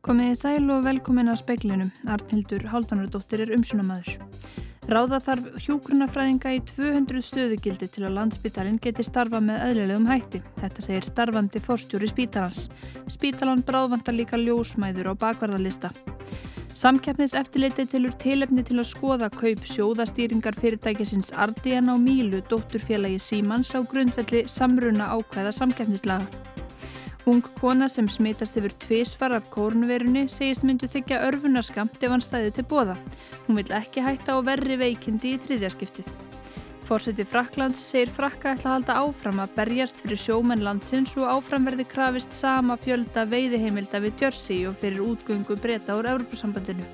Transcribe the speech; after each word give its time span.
Komiði 0.00 0.36
sæl 0.40 0.70
og 0.72 0.86
velkomin 0.86 1.28
að 1.28 1.42
speiklinum. 1.42 1.90
Arnhildur 2.08 2.62
Haldanardóttir 2.72 3.42
er 3.44 3.50
umsunamaður. 3.52 4.14
Ráða 4.88 5.18
þarf 5.20 5.58
hjúgrunafræðinga 5.66 6.54
í 6.56 6.62
200 6.70 7.20
stöðugildi 7.28 7.88
til 7.92 8.06
að 8.08 8.14
landsbítalinn 8.16 8.80
geti 8.80 9.04
starfa 9.04 9.42
með 9.44 9.60
eðlilegum 9.66 10.08
hætti. 10.08 10.40
Þetta 10.56 10.86
segir 10.86 11.04
starfandi 11.04 11.60
forstjóri 11.60 12.08
spítalans. 12.08 12.70
Spítalan 13.12 13.60
bráðvantar 13.60 14.16
líka 14.16 14.40
ljósmæður 14.40 15.12
á 15.12 15.14
bakvarðalista. 15.20 15.92
Samkeppnis 16.72 17.36
eftirleiti 17.36 17.84
tilur 17.92 18.16
tilefni 18.16 18.64
til 18.64 18.78
að 18.80 18.88
skoða 18.94 19.28
kaup 19.34 19.66
sjóðastýringar 19.68 20.56
fyrirtækisins 20.56 21.34
Ardian 21.36 21.92
á 21.92 22.00
Mílu, 22.00 22.40
dótturfélagi 22.48 23.20
Símans 23.20 23.76
á 23.76 23.84
grundvelli 23.84 24.46
samruna 24.48 25.12
ákveða 25.12 25.52
samkeppnislaga. 25.60 26.49
Ung 27.28 27.42
kona 27.60 27.84
sem 27.92 28.06
smitast 28.08 28.56
yfir 28.56 28.72
tvísvar 28.80 29.34
af 29.36 29.50
kórnverunni 29.52 30.22
segist 30.32 30.64
myndu 30.64 30.88
þykja 30.88 31.18
örfunarskamt 31.26 32.00
ef 32.00 32.14
hann 32.14 32.24
stæði 32.24 32.54
til 32.56 32.64
bóða. 32.70 32.96
Hún 33.44 33.58
vil 33.60 33.74
ekki 33.76 34.00
hætta 34.00 34.38
á 34.40 34.44
verri 34.46 34.78
veikindi 34.80 35.34
í 35.36 35.40
þriðjaskiptið. 35.44 36.08
Fórseti 36.88 37.26
Fraklands 37.28 37.84
segir 37.90 38.08
Frakka 38.10 38.54
ætla 38.56 38.72
að 38.72 38.76
halda 38.78 38.98
áfram 39.04 39.44
að 39.44 39.52
berjast 39.60 40.00
fyrir 40.00 40.22
sjómenn 40.24 40.64
landsins 40.64 41.12
og 41.20 41.28
áframverði 41.28 41.86
krafist 41.92 42.32
sama 42.34 42.80
fjölda 42.80 43.28
veiðiheimilda 43.28 44.00
við 44.00 44.24
Jersey 44.24 44.64
og 44.66 44.80
fyrir 44.80 45.04
útgöngu 45.04 45.60
breyta 45.60 46.00
úr 46.00 46.08
Európa-sambandinu. 46.16 46.88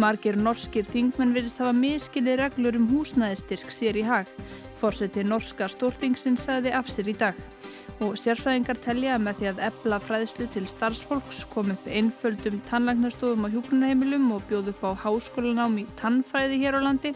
Margir 0.00 0.40
norskir 0.40 0.88
þingmenn 0.88 1.36
virðist 1.36 1.60
hafa 1.60 1.76
miskilið 1.76 2.40
reglur 2.40 2.80
um 2.80 2.88
húsnæðistyrk 2.96 3.68
sér 3.68 4.00
í 4.00 4.06
hag. 4.08 4.32
Fórseti 4.80 5.22
norska 5.22 5.68
stórþingsins 5.68 6.48
sagði 6.48 6.72
af 6.72 6.88
sér 6.88 7.12
í 7.12 7.20
dag 7.20 7.51
og 8.02 8.16
sérfræðingar 8.18 8.78
telja 8.82 9.18
með 9.22 9.38
því 9.38 9.48
að 9.50 9.60
ebla 9.68 9.98
fræðslu 10.02 10.46
til 10.54 10.62
starfsfólks 10.70 11.44
kom 11.52 11.70
upp 11.74 11.86
einföldum 11.86 12.58
tannlagnastofum 12.68 13.46
á 13.46 13.52
hjúgrunarheimilum 13.52 14.26
og 14.36 14.42
bjóð 14.50 14.72
upp 14.72 14.82
á 14.82 14.90
háskólanám 15.04 15.78
í 15.82 15.84
tannfræði 16.00 16.58
hér 16.64 16.78
á 16.78 16.80
landi 16.82 17.12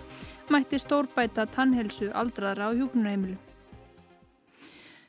mætti 0.52 0.78
stórbæta 0.78 1.46
tannhelsu 1.50 2.12
aldraðra 2.14 2.70
á 2.70 2.77
hjúgrunarheimilum. 2.78 3.41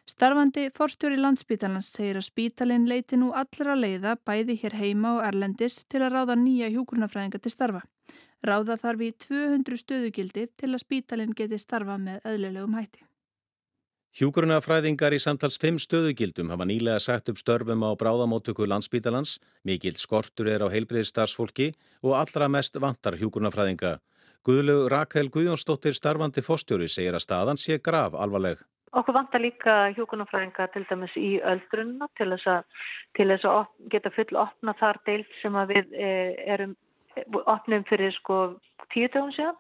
Starfandi 0.08 0.70
forstjóri 0.74 1.20
landsbítalans 1.20 1.92
segir 1.94 2.18
að 2.18 2.30
spítalinn 2.30 2.88
leiti 2.88 3.20
nú 3.20 3.34
allra 3.36 3.76
leiða 3.76 4.16
bæði 4.26 4.56
hér 4.64 4.78
heima 4.80 5.18
og 5.18 5.26
erlendis 5.28 5.82
til 5.86 6.02
að 6.06 6.16
ráða 6.16 6.38
nýja 6.40 6.72
hjúgrunarfræðinga 6.72 7.44
til 7.44 7.54
starfa. 7.54 7.84
Ráða 8.42 8.80
þarf 8.80 9.04
í 9.04 9.12
200 9.28 9.84
stöðugildi 9.84 10.48
til 10.56 10.72
að 10.72 10.84
spítalinn 10.86 11.36
geti 11.38 11.60
starfa 11.60 12.00
með 12.02 12.24
öðlulegum 12.24 12.80
hætti. 12.80 13.04
Hjúgrunafræðingar 14.16 15.14
í 15.14 15.20
samtals 15.20 15.60
5 15.62 15.82
stöðugildum 15.84 16.50
hafa 16.54 16.66
nýlega 16.66 17.00
sagt 17.04 17.28
upp 17.30 17.38
störfum 17.38 17.84
á 17.84 17.92
bráðamótöku 18.00 18.66
landsbítalans, 18.66 19.38
mikill 19.68 20.00
skortur 20.00 20.48
er 20.48 20.64
á 20.64 20.72
heilbreyðstarfsfólki 20.72 21.74
og 22.02 22.16
allra 22.16 22.48
mest 22.48 22.80
vantar 22.80 23.20
hjúgrunafræðinga. 23.20 23.98
Guðlug 24.48 24.88
Rakel 24.90 25.30
Guðjónsdóttir 25.30 25.94
starfandi 25.94 26.42
fóstjóri 26.42 26.88
segir 26.88 27.14
að 27.20 27.26
staðan 27.28 27.60
sé 27.60 27.78
grav 27.84 28.16
alvarleg. 28.16 28.64
Okkur 28.96 29.18
vantar 29.20 29.44
líka 29.44 29.76
hjúgrunafræðinga 29.98 30.70
til 30.74 30.86
dæmis 30.90 31.14
í 31.20 31.36
öldrunna 31.44 32.08
til 32.18 32.32
þess 32.32 32.50
að, 32.56 32.90
til 33.20 33.30
þess 33.34 33.48
að 33.52 33.64
geta 33.92 34.16
full 34.16 34.42
opna 34.48 34.74
þar 34.80 35.04
deilt 35.06 35.40
sem 35.44 35.62
við 35.68 35.94
e, 35.94 36.12
erum 36.56 36.78
opnum 37.44 37.84
fyrir 37.92 38.16
sko 38.16 38.56
tíu 38.96 39.12
tögum 39.12 39.36
síðan. 39.36 39.60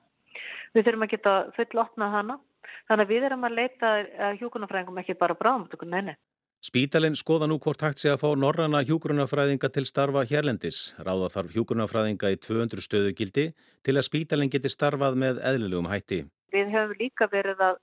Við 0.73 0.88
þurfum 0.88 1.06
að 1.06 1.14
geta 1.17 1.39
full 1.59 1.84
opna 1.84 2.14
hana 2.16 2.42
Þannig 2.88 3.06
að 3.06 3.14
við 3.14 3.30
erum 3.30 3.46
að 3.48 3.60
leita 3.62 3.94
hjúkunarfræðingum 4.40 5.04
ekki 5.04 5.18
bara 5.20 5.38
bráðum, 5.38 5.70
neini. 5.86 6.18
Spítalinn 6.66 7.16
skoða 7.16 7.46
nú 7.48 7.60
hvort 7.62 7.84
hægt 7.86 8.02
sé 8.02 8.10
að 8.10 8.23
fá 8.23 8.30
norrana 8.36 8.80
hjúgrunafræðinga 8.84 9.70
til 9.72 9.86
starfa 9.86 10.23
hérlendis. 10.26 10.95
Ráða 11.06 11.30
þarf 11.36 11.54
hjúgrunafræðinga 11.54 12.32
í 12.33 12.39
200 12.42 12.82
stöðu 12.83 13.14
gildi 13.20 13.45
til 13.86 13.94
að 13.94 14.08
spítalinn 14.08 14.52
geti 14.52 14.72
starfað 14.73 15.20
með 15.22 15.42
eðlilegum 15.45 15.89
hætti. 15.92 16.23
Við 16.52 16.73
höfum 16.73 16.98
líka 16.98 17.30
verið 17.32 17.61
að 17.61 17.77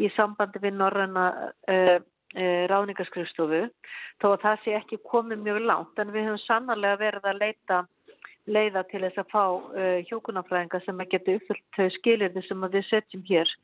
í 0.00 0.10
sambandi 0.16 0.62
við 0.64 0.78
norrana 0.80 1.26
uh, 1.36 1.98
uh, 2.00 2.62
ráðningaskrifstofu 2.72 3.62
þó 4.22 4.26
að 4.32 4.40
það 4.46 4.64
sé 4.64 4.76
ekki 4.80 5.02
komið 5.12 5.44
mjög 5.44 5.62
langt 5.68 6.00
en 6.00 6.14
við 6.16 6.30
höfum 6.30 6.42
sannarlega 6.46 7.02
verið 7.04 7.30
að 7.30 7.40
leita 7.44 7.82
leiða 8.46 8.86
til 8.88 9.04
þess 9.04 9.20
að 9.20 9.32
fá 9.34 9.44
uh, 9.44 10.00
hjúgrunafræðinga 10.08 10.80
sem 10.86 11.04
að 11.04 11.12
geta 11.12 11.36
uppfyllt 11.36 11.96
skilirði 12.00 12.48
sem 12.48 12.68
við 12.72 12.88
setjum 12.88 13.28
hér 13.28 13.56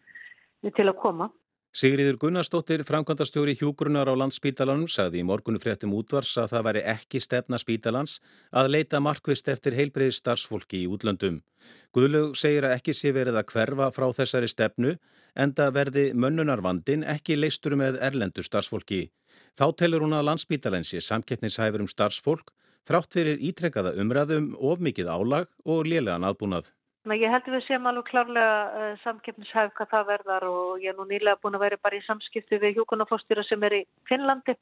til 0.71 0.89
að 0.89 0.99
koma. 1.03 1.33
Sigriður 1.73 2.19
Gunnarsdóttir, 2.21 2.83
framkvæmdastjóri 2.84 3.55
hjúgrunar 3.56 4.05
á 4.05 4.12
landsspítalanum, 4.12 4.91
sagði 4.93 5.23
í 5.23 5.25
morgunu 5.25 5.56
fréttum 5.56 5.95
útvars 5.97 6.34
að 6.37 6.50
það 6.53 6.67
væri 6.67 6.83
ekki 6.93 7.21
stefna 7.25 7.56
spítalans 7.56 8.19
að 8.53 8.69
leita 8.75 9.01
markvist 9.01 9.49
eftir 9.49 9.78
heilbreyðis 9.78 10.19
starfsfólki 10.21 10.83
í 10.83 10.91
útlöndum. 10.93 11.39
Guðlög 11.97 12.37
segir 12.37 12.67
að 12.69 12.77
ekki 12.77 12.93
sé 12.93 13.15
verið 13.17 13.41
að 13.41 13.49
hverfa 13.55 13.89
frá 13.97 14.05
þessari 14.19 14.53
stefnu 14.53 14.93
en 15.33 15.55
það 15.56 15.72
verði 15.78 16.05
mönnunarvandin 16.12 17.06
ekki 17.09 17.39
leistur 17.41 17.78
með 17.81 17.97
erlendu 18.05 18.45
starfsfólki. 18.45 19.06
Þá 19.56 19.67
telur 19.81 20.05
hún 20.05 20.12
að 20.12 20.28
landsspítalensi 20.28 21.01
samkettnishæfur 21.01 21.87
um 21.87 21.89
starfsfólk 21.89 22.53
þrátt 22.84 23.17
fyrir 23.17 23.41
ítrekkaða 23.41 23.97
umræðum 23.97 24.53
of 24.61 24.84
mikið 24.84 25.09
álag 25.09 25.49
og 25.65 25.87
lélegan 25.89 26.28
aðbúnað. 26.28 26.69
Ég 27.11 27.33
held 27.35 27.49
að 27.49 27.57
við 27.57 27.65
séum 27.67 27.87
alveg 27.91 28.05
klárlega 28.07 28.59
uh, 28.79 28.91
samkeppnishæf 29.03 29.73
hvað 29.75 29.89
það 29.91 30.05
verðar 30.13 30.45
og 30.47 30.85
ég 30.85 30.93
er 30.93 30.95
nú 30.95 31.07
nýlega 31.09 31.41
búin 31.43 31.57
að 31.59 31.65
vera 31.65 31.79
bara 31.83 31.99
í 31.99 32.05
samskipti 32.07 32.61
við 32.63 32.77
hjókunarfórstýra 32.79 33.43
sem 33.49 33.65
er 33.67 33.75
í 33.81 33.83
Finnlandi 34.07 34.55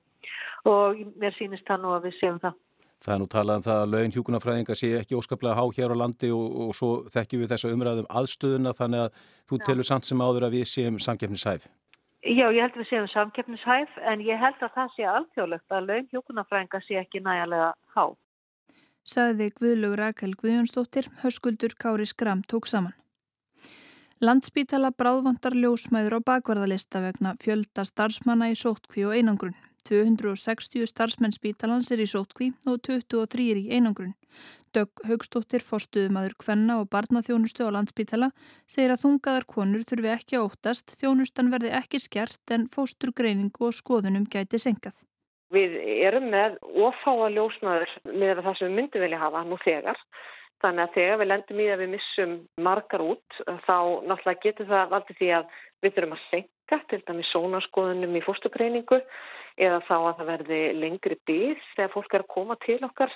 og 0.71 1.03
mér 1.21 1.37
sýnist 1.37 1.69
það 1.69 1.83
nú 1.83 1.93
að 1.99 2.06
við 2.09 2.17
séum 2.17 2.39
það. 2.41 2.56
Það 3.05 3.15
er 3.15 3.21
nú 3.21 3.27
talað 3.34 3.61
um 3.61 3.67
það 3.67 3.83
að 3.83 3.93
laun 3.93 4.15
hjókunarfræðinga 4.17 4.77
sé 4.77 4.91
ekki 4.97 5.19
óskaplega 5.21 5.59
há 5.61 5.65
hér 5.77 5.93
á 5.93 6.01
landi 6.01 6.33
og, 6.37 6.56
og 6.65 6.73
svo 6.77 6.91
þekkjum 7.12 7.45
við 7.45 7.53
þessa 7.53 7.75
umræðum 7.77 8.09
aðstöðuna 8.23 8.75
þannig 8.81 9.05
að 9.05 9.21
þú 9.53 9.61
telur 9.69 9.89
samt 9.91 10.09
sem 10.09 10.25
áður 10.25 10.49
að 10.49 10.57
við 10.57 10.67
séum 10.72 10.97
samkeppnishæf. 10.97 11.69
Já, 12.25 12.47
ég 12.49 12.61
held 12.65 12.72
að 12.72 12.83
við 12.83 12.91
séum 12.95 13.12
samkeppnishæf 13.12 14.01
en 14.09 14.25
ég 14.25 14.41
held 14.41 14.65
að 14.65 14.75
það 14.81 14.97
sé 14.97 15.09
alþjóðlegt 15.12 15.77
að 15.77 15.93
laun 15.93 16.11
hjókunarfræðinga 16.12 16.83
sé 16.89 17.01
ekki 17.05 17.21
há 17.21 18.05
sagði 19.05 19.50
Guðlug 19.56 19.97
Rakel 19.99 20.34
Guðjónsdóttir, 20.38 21.09
höskuldur 21.22 21.75
Kári 21.78 22.06
Skram 22.06 22.43
tók 22.43 22.66
saman. 22.66 22.94
Landspítala 24.21 24.91
bráðvantar 24.93 25.55
ljósmæður 25.56 26.19
á 26.19 26.21
bakvarðalista 26.21 27.00
vegna 27.00 27.34
fjölda 27.41 27.87
starfsmanna 27.89 28.50
í 28.53 28.56
sótkví 28.60 29.06
og 29.09 29.16
einangrun. 29.16 29.56
260 29.89 30.84
starfsmenn 30.91 31.33
spítalans 31.33 31.89
er 31.91 32.03
í 32.05 32.09
sótkví 32.09 32.50
og 32.69 32.83
23 32.84 33.47
í 33.62 33.71
einangrun. 33.72 34.12
Dögg 34.77 35.03
Haugstóttir, 35.09 35.65
forstuðumadur 35.65 36.37
Kvenna 36.39 36.78
og 36.83 36.91
barnaþjónustu 36.93 37.65
á 37.66 37.75
landspítala, 37.75 38.31
segir 38.71 38.93
að 38.94 39.06
þungaðar 39.06 39.47
konur 39.50 39.87
þurfi 39.89 40.12
ekki 40.12 40.39
að 40.39 40.50
óttast, 40.50 40.94
þjónustan 41.00 41.50
verði 41.50 41.72
ekki 41.81 41.99
skert 41.99 42.55
en 42.55 42.69
fósturgreining 42.71 43.56
og 43.59 43.75
skoðunum 43.75 44.28
gæti 44.31 44.60
senkað. 44.62 44.94
Við 45.50 45.72
erum 46.06 46.28
með 46.31 46.59
ofáa 46.87 47.31
ljósmaður 47.34 47.94
með 48.06 48.43
það 48.44 48.59
sem 48.59 48.69
við 48.69 48.77
myndum 48.77 49.05
vilja 49.05 49.22
hafa 49.25 49.43
nú 49.49 49.59
þegar. 49.65 49.99
Þannig 50.61 50.84
að 50.84 50.94
þegar 50.94 51.19
við 51.21 51.31
lendum 51.31 51.61
í 51.61 51.66
að 51.72 51.83
við 51.83 51.93
missum 51.94 52.33
margar 52.61 53.03
út 53.03 53.38
þá 53.66 53.77
náttúrulega 54.06 54.43
getur 54.44 54.69
það 54.69 54.91
valdið 54.94 55.21
því 55.21 55.31
að 55.39 55.55
við 55.81 55.94
þurfum 55.97 56.16
að 56.16 56.25
senka 56.28 56.81
til 56.91 57.00
dæmis 57.09 57.31
sónaskoðunum 57.33 58.19
í 58.19 58.25
fórstugreiningu 58.27 59.00
eða 59.60 59.81
þá 59.89 59.94
að 59.97 60.19
það 60.19 60.31
verði 60.31 60.60
lengri 60.77 61.16
bíð 61.28 61.65
þegar 61.75 61.94
fólk 61.94 62.15
er 62.15 62.25
að 62.25 62.33
koma 62.37 62.56
til 62.65 62.78
okkar 62.87 63.15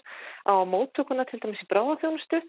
á 0.49 0.55
móttökuna 0.69 1.27
til 1.28 1.41
dæmis 1.43 1.62
í 1.62 1.69
bráðafjónustu 1.71 2.41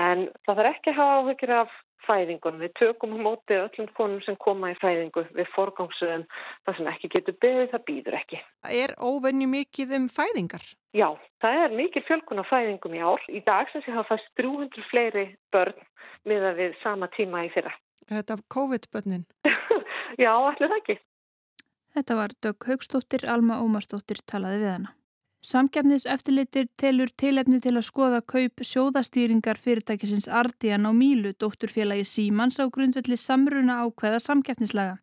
en 0.00 0.28
það 0.46 0.60
þarf 0.60 0.70
ekki 0.74 0.92
að 0.92 1.00
hafa 1.00 1.16
áhugir 1.20 1.54
af 1.56 1.78
fæðingunum. 2.06 2.62
Við 2.64 2.72
tökum 2.78 3.16
á 3.16 3.18
móti 3.24 3.56
öllum 3.56 3.90
konum 3.96 4.22
sem 4.26 4.36
koma 4.40 4.72
í 4.72 4.78
fæðingu 4.80 5.24
við 5.36 5.50
forgangsöðum. 5.54 6.24
Það 6.66 6.78
sem 6.78 6.90
ekki 6.92 7.10
getur 7.14 7.36
beðið, 7.44 7.68
það 7.72 7.84
býður 7.90 8.18
ekki. 8.20 8.40
Er 8.82 8.94
óvenni 8.98 9.48
mikið 9.50 9.96
um 9.98 10.08
fæðingar? 10.12 10.64
Já, 10.96 11.08
það 11.42 11.64
er 11.64 11.76
mikið 11.82 12.06
fjölkun 12.08 12.42
á 12.42 12.50
fæðingum 12.50 12.96
í 12.98 13.04
ár. 13.04 13.26
Í 13.30 13.42
dag 13.46 13.70
sem 13.72 13.84
sé 13.84 13.94
hafa 13.94 14.16
fæst 14.16 14.32
300 14.40 14.88
fleiri 14.90 15.26
börn 15.54 15.86
miða 16.28 16.54
við 16.58 16.78
sama 16.84 17.10
tíma 17.16 17.46
í 17.46 17.52
fyrra. 17.54 17.72
Er 18.08 18.22
þetta 18.22 18.40
COVID-börnin? 18.52 19.26
Já, 20.24 20.32
allir 20.34 20.68
það 20.68 20.78
ekki. 20.80 21.00
Þetta 21.90 22.16
var 22.16 22.34
Dögg 22.44 22.70
Haugstóttir, 22.70 23.26
Alma 23.26 23.58
Ómarstóttir 23.64 24.22
talaði 24.30 24.62
við 24.62 24.74
hana. 24.76 24.96
Samkjafnis 25.40 26.04
eftirlitir 26.04 26.66
telur 26.76 27.08
tilefni 27.16 27.62
til 27.64 27.72
að 27.72 27.86
skoða 27.86 28.18
kaup 28.28 28.60
sjóðastýringar 28.60 29.56
fyrirtækisins 29.56 30.28
Ardian 30.28 30.84
á 30.84 30.92
Mílu, 30.92 31.32
dótturfélagi 31.32 32.04
Símans 32.04 32.60
á 32.60 32.68
grundvelli 32.68 33.16
samruna 33.16 33.78
ákveða 33.86 34.20
samkjafnislaga. 34.20 34.98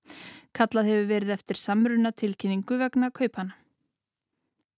Kallað 0.54 0.92
hefur 0.92 1.08
verið 1.10 1.34
eftir 1.40 1.58
samruna 1.58 2.14
tilkynningu 2.14 2.78
vegna 2.78 3.10
kaupana. 3.10 3.58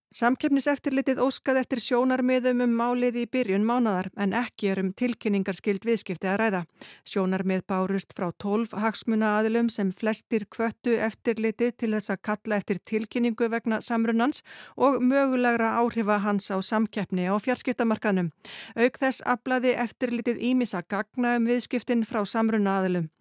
Samkeppniseftirlitið 0.09 1.19
óskaði 1.21 1.61
eftir 1.61 1.79
sjónarmiðum 1.85 2.63
um 2.65 2.71
málið 2.79 3.19
í 3.21 3.25
byrjun 3.29 3.65
mánadar 3.67 4.07
en 4.17 4.31
ekki 4.33 4.71
er 4.71 4.79
um 4.81 4.87
tilkynningarskild 4.97 5.83
viðskipti 5.85 6.25
að 6.31 6.39
ræða. 6.41 6.61
Sjónarmið 7.05 7.61
bárust 7.69 8.15
frá 8.17 8.31
12 8.41 8.73
hagsmuna 8.81 9.35
aðilum 9.37 9.69
sem 9.69 9.91
flestir 9.93 10.47
kvöttu 10.49 10.95
eftirlitið 10.97 11.75
til 11.77 11.91
þess 11.93 12.15
að 12.15 12.23
kalla 12.25 12.57
eftir 12.57 12.81
tilkynningu 12.89 13.51
vegna 13.53 13.83
samrunans 13.85 14.41
og 14.81 14.97
mögulegra 14.97 15.75
áhrifa 15.77 16.17
hans 16.25 16.49
á 16.49 16.57
samkeppni 16.57 17.29
á 17.29 17.37
fjarskiptamarkanum. 17.37 18.33
Auk 18.81 18.97
þess 18.97 19.21
aflaði 19.29 19.77
eftirlitið 19.77 20.41
ímissa 20.41 20.81
gagna 20.89 21.37
um 21.37 21.45
viðskiptin 21.53 22.01
frá 22.01 22.25
samruna 22.25 22.79
aðilum. 22.81 23.11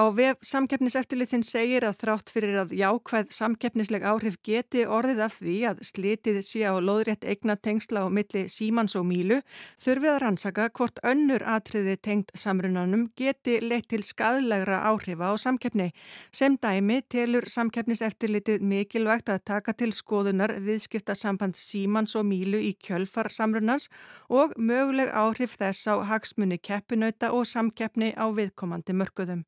Á 0.00 0.04
vef 0.14 0.40
samkeppniseftirlitsin 0.46 1.44
segir 1.46 1.84
að 1.86 1.98
þrátt 2.02 2.32
fyrir 2.32 2.58
að 2.62 2.74
jákvæð 2.78 3.32
samkeppnisleg 3.34 4.06
áhrif 4.06 4.38
geti 4.46 4.86
orðið 4.86 5.22
af 5.26 5.38
því 5.40 5.56
að 5.70 5.82
slitið 6.30 6.46
sé 6.46 6.62
á 6.62 6.74
loðrétt 6.78 7.24
eigna 7.26 7.56
tengsla 7.56 8.06
á 8.06 8.08
milli 8.08 8.46
símans 8.48 8.94
og 8.94 9.06
mílu 9.08 9.40
þurfið 9.82 10.10
að 10.12 10.20
rannsaka 10.22 10.68
hvort 10.70 11.00
önnur 11.02 11.42
atriði 11.42 11.96
tengd 11.98 12.30
samrunanum 12.34 13.08
geti 13.18 13.58
leitt 13.60 13.88
til 13.90 14.02
skadlegra 14.02 14.82
áhrifa 14.86 15.32
á 15.32 15.34
samkeppni. 15.34 15.90
Sem 16.32 16.56
dæmi 16.56 17.02
telur 17.08 17.48
samkeppniseftirlitið 17.50 18.62
mikilvægt 18.62 19.28
að 19.28 19.44
taka 19.44 19.74
til 19.74 19.90
skoðunar 19.92 20.54
viðskipta 20.62 21.14
samband 21.14 21.58
símans 21.58 22.14
og 22.14 22.28
mílu 22.30 22.60
í 22.62 22.76
kjölfar 22.78 23.30
samrunans 23.30 23.88
og 24.28 24.54
möguleg 24.56 25.10
áhrif 25.10 25.58
þess 25.58 25.90
á 25.90 25.94
hagsmunni 26.06 26.58
keppinauta 26.58 27.32
og 27.34 27.46
samkeppni 27.46 28.14
á 28.14 28.30
viðkomandi 28.30 28.94
mörguðum. 28.94 29.44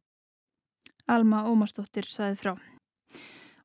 Alma 1.06 1.46
Ómarsdóttir 1.46 2.06
saði 2.11 2.38
frá. 2.38 2.71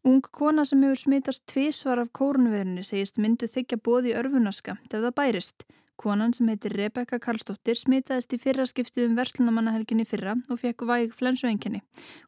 Ung 0.05 0.21
kona 0.21 0.65
sem 0.65 0.83
hefur 0.85 0.99
smitast 0.99 1.45
tvísvar 1.49 2.03
af 2.03 2.13
kórnverðinni 2.13 2.85
segist 2.85 3.17
myndu 3.17 3.49
þykja 3.49 3.81
bóði 3.81 4.13
örfunaskamt 4.19 4.93
ef 4.93 5.03
það 5.03 5.15
bærist. 5.17 5.65
Konan 5.97 6.33
sem 6.33 6.45
heitir 6.51 6.75
Rebecca 6.77 7.17
Karlsdóttir 7.17 7.73
smitaðist 7.73 8.35
í 8.35 8.37
fyrra 8.37 8.67
skiptið 8.69 9.07
um 9.07 9.15
verslunamannahelginni 9.17 10.03
fyrra 10.05 10.35
og 10.53 10.59
fekk 10.61 10.83
væg 10.85 11.15
flensuenginni. 11.17 11.81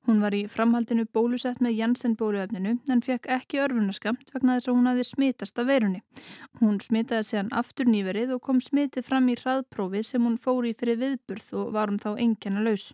Hún 0.09 0.23
var 0.23 0.33
í 0.33 0.47
framhaldinu 0.49 1.05
bólusett 1.13 1.61
með 1.61 1.77
Janssen 1.77 2.15
bóluefninu 2.17 2.73
en 2.89 3.03
fekk 3.05 3.29
ekki 3.35 3.61
örfunaskamt 3.61 4.33
vegna 4.33 4.57
þess 4.57 4.71
að 4.71 4.79
hún 4.79 4.89
hafi 4.89 5.05
smitast 5.11 5.61
af 5.61 5.69
verunni. 5.69 6.01
Hún 6.63 6.81
smitaði 6.81 7.29
séðan 7.29 7.53
aftur 7.61 7.91
nýverið 7.93 8.33
og 8.39 8.41
kom 8.49 8.57
smitið 8.57 9.05
fram 9.05 9.29
í 9.29 9.37
hraðprófi 9.37 10.01
sem 10.01 10.25
hún 10.25 10.41
fór 10.41 10.65
í 10.65 10.73
fyrir 10.73 10.97
viðburð 11.03 11.53
og 11.61 11.71
var 11.77 11.93
hún 11.93 12.01
þá 12.01 12.15
engjana 12.17 12.65
laus. 12.65 12.89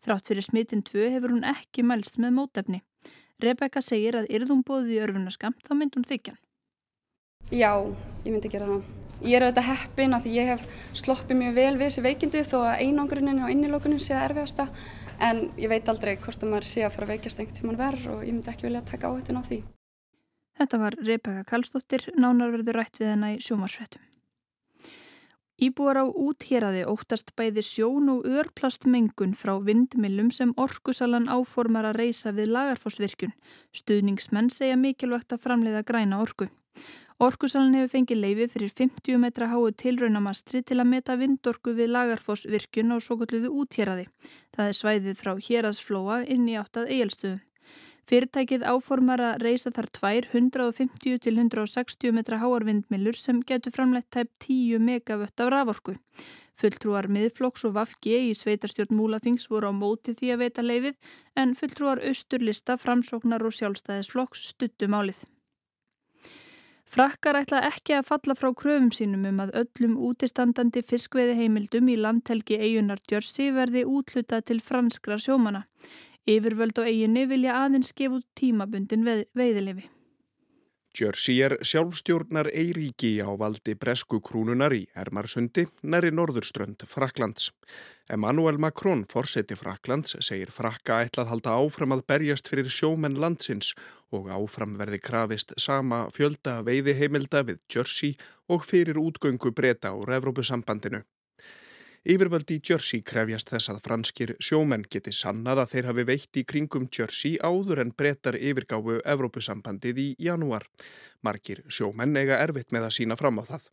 Þrátt 0.00 0.32
fyrir 0.32 0.48
smitin 0.48 0.84
2 0.88 1.12
hefur 1.18 1.36
hún 1.36 1.44
ekki 1.52 1.84
mælst 1.84 2.16
með 2.16 2.38
mótefni. 2.40 2.80
Rebecca 3.42 3.82
segir 3.82 4.18
að 4.18 4.28
yrðum 4.30 4.62
bóðið 4.66 4.94
í 4.94 5.00
örfunarskamt 5.04 5.64
þá 5.66 5.72
mynd 5.78 5.96
hún 5.98 6.06
þykjan. 6.06 6.38
Já, 7.50 7.72
ég 8.24 8.30
myndi 8.30 8.52
gera 8.52 8.68
það. 8.68 8.84
Ég 9.24 9.38
er 9.38 9.46
auðvitað 9.46 9.68
heppin 9.70 10.16
að 10.16 10.28
ég 10.32 10.50
hef 10.52 10.64
sloppið 10.96 11.38
mjög 11.40 11.58
vel 11.58 11.74
við 11.74 11.84
þessi 11.86 12.04
veikindi 12.04 12.44
þó 12.44 12.56
að 12.62 12.80
einangrunin 12.84 13.42
og 13.44 13.52
innilókunin 13.52 14.02
sé 14.02 14.16
að 14.16 14.24
erfiðasta 14.30 14.66
en 15.22 15.44
ég 15.60 15.70
veit 15.70 15.88
aldrei 15.88 16.16
hvort 16.16 16.42
að 16.42 16.50
maður 16.50 16.68
sé 16.68 16.84
að 16.84 16.96
fara 16.96 17.08
að 17.08 17.14
veikast 17.14 17.40
einhvern 17.40 17.58
tíman 17.60 17.80
verð 17.80 18.08
og 18.14 18.24
ég 18.24 18.34
myndi 18.34 18.52
ekki 18.52 18.68
vilja 18.68 18.82
taka 18.90 19.12
áhættin 19.12 19.38
á 19.40 19.42
því. 19.46 19.60
Þetta 20.58 20.82
var 20.82 20.98
Rebecca 21.02 21.46
Kallstóttir, 21.50 22.10
nánar 22.14 22.52
verður 22.54 22.82
rætt 22.82 23.00
við 23.02 23.40
sjómarsvettum. 23.42 24.02
Íbúar 25.62 26.00
á 26.02 26.04
úthýraði 26.10 26.82
óttast 26.90 27.30
bæði 27.38 27.62
sjón 27.62 28.08
og 28.10 28.24
örplastmengun 28.26 29.36
frá 29.38 29.54
vindmilum 29.62 30.32
sem 30.34 30.50
orkusalan 30.58 31.28
áformar 31.30 31.86
að 31.86 32.00
reysa 32.00 32.32
við 32.34 32.50
lagarfossvirkjun. 32.56 33.36
Stuðningsmenn 33.70 34.50
segja 34.50 34.74
mikilvægt 34.74 35.36
að 35.36 35.44
framleiða 35.46 35.84
græna 35.86 36.18
orku. 36.24 36.50
Orkusalan 37.22 37.76
hefur 37.78 37.92
fengið 37.92 38.18
leifi 38.18 38.48
fyrir 38.50 38.74
50 38.82 39.20
metra 39.22 39.46
háu 39.52 39.70
tilraunamastri 39.70 40.64
til 40.66 40.80
að 40.82 40.90
meta 40.90 41.14
vindorku 41.14 41.76
við 41.78 41.92
lagarfossvirkjun 41.94 42.90
á 42.90 42.98
svo 42.98 43.20
kalluðu 43.22 43.54
úthýraði. 43.62 44.08
Það 44.50 44.70
er 44.72 44.78
svæðið 44.80 45.20
frá 45.22 45.32
héraðsflóa 45.38 46.24
inn 46.34 46.50
í 46.50 46.58
áttað 46.58 46.90
eigelstöðum. 46.90 47.42
Fyrirtækið 48.04 48.64
áformar 48.68 49.22
að 49.24 49.44
reysa 49.46 49.70
þar 49.72 49.86
tvær 49.96 50.26
150 50.32 51.20
til 51.24 51.38
160 51.40 52.12
metra 52.12 52.40
háarvindmilur 52.42 53.16
sem 53.16 53.40
getur 53.48 53.72
framleitt 53.72 54.10
tæp 54.12 54.28
10 54.44 54.82
megavött 54.84 55.40
af 55.40 55.52
raforku. 55.54 55.96
Fulltrúar 56.54 57.08
miðflokks 57.10 57.64
og 57.66 57.74
Vafgi 57.78 58.18
í 58.28 58.34
sveitarstjórn 58.38 58.94
Múlaþings 58.94 59.48
voru 59.50 59.72
á 59.72 59.74
móti 59.74 60.14
því 60.14 60.34
að 60.34 60.42
veita 60.44 60.62
leifið 60.62 61.14
en 61.40 61.56
fulltrúar 61.58 62.02
austurlista, 62.10 62.76
framsóknar 62.78 63.42
og 63.42 63.56
sjálfstæðisflokks 63.56 64.44
stuttum 64.52 64.94
álið. 64.94 65.24
Frakkar 66.94 67.40
ætla 67.40 67.64
ekki 67.66 67.96
að 67.96 68.06
falla 68.06 68.34
frá 68.38 68.50
kröfum 68.54 68.90
sínum 68.94 69.24
um 69.26 69.40
að 69.42 69.54
öllum 69.64 69.96
útistandandi 70.10 70.84
fiskveiði 70.86 71.38
heimildum 71.40 71.88
í 71.90 71.96
landhelgi 71.98 72.60
eigunar 72.60 73.00
Djörsi 73.02 73.48
verði 73.56 73.82
útlutað 73.88 74.44
til 74.50 74.60
franskra 74.62 75.16
sjómana. 75.18 75.64
Yfirvöld 76.24 76.78
og 76.80 76.88
eiginni 76.88 77.26
vilja 77.28 77.58
aðeins 77.64 77.92
gefa 77.92 78.20
út 78.20 78.26
tímabundin 78.38 79.04
veð, 79.04 79.26
veiðilefi. 79.36 79.90
Jersey 80.94 81.40
er 81.42 81.56
sjálfstjórnar 81.66 82.46
Eiríki 82.54 83.16
á 83.18 83.26
valdi 83.34 83.72
bresku 83.74 84.20
krúnunar 84.22 84.70
í 84.76 84.84
Ermarsundi 84.94 85.64
næri 85.82 86.12
norðurströnd 86.14 86.84
Fraklands. 86.86 87.48
Emmanuel 88.06 88.60
Macron, 88.62 89.02
forseti 89.10 89.58
Fraklands, 89.58 90.14
segir 90.22 90.52
frakka 90.54 91.00
ætlað 91.02 91.32
halda 91.32 91.56
áfram 91.58 91.96
að 91.96 92.04
berjast 92.12 92.50
fyrir 92.52 92.70
sjómenn 92.70 93.18
landsins 93.18 93.72
og 94.14 94.30
áfram 94.30 94.76
verði 94.78 95.00
krafist 95.02 95.56
sama 95.58 96.04
fjölda 96.14 96.60
veiðiheimilda 96.62 97.42
við 97.50 97.58
Jersey 97.74 98.14
og 98.46 98.62
fyrir 98.62 99.00
útgöngu 99.02 99.50
breyta 99.50 99.96
úr 99.98 100.14
Evrópusambandinu. 100.20 101.02
Yfirvöldi 102.04 102.58
í 102.58 102.60
Jersey 102.60 103.00
krefjast 103.00 103.48
þess 103.48 103.70
að 103.72 103.78
franskir 103.86 104.30
sjómenn 104.36 104.82
geti 104.92 105.08
sannað 105.16 105.62
að 105.62 105.70
þeir 105.70 105.86
hafi 105.88 106.02
veitt 106.10 106.36
í 106.36 106.42
kringum 106.44 106.84
Jersey 106.92 107.38
áður 107.40 107.80
en 107.80 107.92
breytar 107.96 108.36
yfirgáfu 108.36 108.98
Evrópusambandið 109.08 110.00
í 110.02 110.04
janúar. 110.26 110.66
Markir 111.24 111.62
sjómenn 111.72 112.12
eiga 112.20 112.42
erfitt 112.44 112.74
með 112.76 112.90
að 112.90 112.92
sína 112.98 113.16
fram 113.16 113.40
á 113.40 113.48
það. 113.48 113.70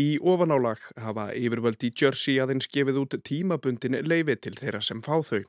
Í 0.00 0.06
ofanálag 0.32 0.86
hafa 1.04 1.26
yfirvöldi 1.36 1.90
Jersey 1.92 2.40
aðeins 2.40 2.70
gefið 2.72 3.02
út 3.02 3.18
tímabundin 3.28 3.98
leifi 4.08 4.38
til 4.40 4.54
þeirra 4.56 4.80
sem 4.80 5.04
fá 5.04 5.20
þau. 5.20 5.44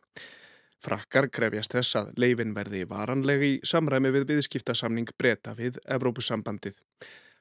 Frakkar 0.84 1.30
krefjast 1.32 1.72
þess 1.78 2.02
að 2.02 2.12
leifin 2.20 2.52
verði 2.58 2.84
varanlegi 2.92 3.54
samræmi 3.64 4.12
við 4.12 4.28
viðskiptasamning 4.34 5.16
breyta 5.16 5.56
við 5.56 5.80
Evrópusambandið. 5.88 6.76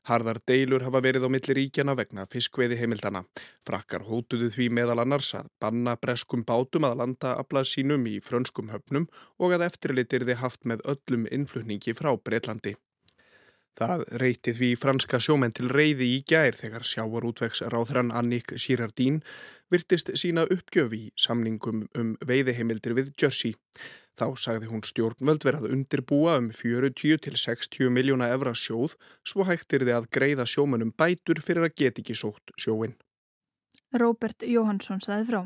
Harðar 0.06 0.38
deilur 0.47 0.85
hafa 0.87 1.00
verið 1.03 1.26
á 1.26 1.31
milli 1.35 1.55
ríkjana 1.58 1.97
vegna 1.99 2.26
fiskveiði 2.31 2.79
heimildana. 2.79 3.25
Frakkar 3.67 4.06
hótuðu 4.06 4.53
því 4.55 4.69
meðal 4.79 5.00
annars 5.03 5.32
að 5.35 5.50
banna 5.62 5.97
breskum 5.99 6.44
bátum 6.47 6.87
að 6.87 6.99
landa 7.03 7.35
aflað 7.41 7.70
sínum 7.73 8.06
í 8.06 8.20
frönskum 8.23 8.70
höfnum 8.70 9.08
og 9.43 9.56
að 9.56 9.67
eftirlitir 9.67 10.29
þið 10.29 10.43
haft 10.44 10.62
með 10.62 10.85
öllum 10.94 11.26
innflutningi 11.26 11.97
frá 11.99 12.12
Breitlandi. 12.16 12.76
Það 13.76 14.07
reyti 14.23 14.54
því 14.57 14.69
franska 14.80 15.19
sjómenn 15.21 15.52
til 15.52 15.66
reyði 15.69 16.07
í 16.14 16.21
gær 16.25 16.57
þegar 16.57 16.87
sjávar 16.88 17.26
útvegs 17.28 17.61
ráðhrann 17.75 18.14
Annik 18.14 18.54
Girardín 18.57 19.19
virtist 19.75 20.14
sína 20.16 20.47
uppgjöf 20.49 20.95
í 20.97 21.02
samningum 21.21 21.83
um 21.99 22.14
veiðiheimildir 22.25 22.97
við 22.97 23.11
Jersey. 23.21 23.52
Þá 24.16 24.26
sagði 24.40 24.70
hún 24.70 24.85
stjórnvöld 24.87 25.44
verið 25.44 25.66
að 25.66 25.73
undirbúa 25.76 26.38
um 26.40 26.46
40 26.56 27.18
til 27.26 27.35
60 27.37 27.90
miljóna 27.92 28.30
evra 28.32 28.54
sjóð 28.56 28.94
svo 29.20 29.44
hægtir 29.44 29.85
þið 29.85 29.96
að 29.99 30.08
greiða 30.16 30.46
sjómanum 30.49 30.94
bætur 30.96 31.42
fyrir 31.44 31.68
að 31.68 31.76
geti 31.82 32.04
ekki 32.04 32.16
sótt 32.16 32.54
sjóin. 32.56 32.96
Róbert 33.92 34.46
Jóhansson 34.49 35.02
saði 35.04 35.28
frá. 35.28 35.42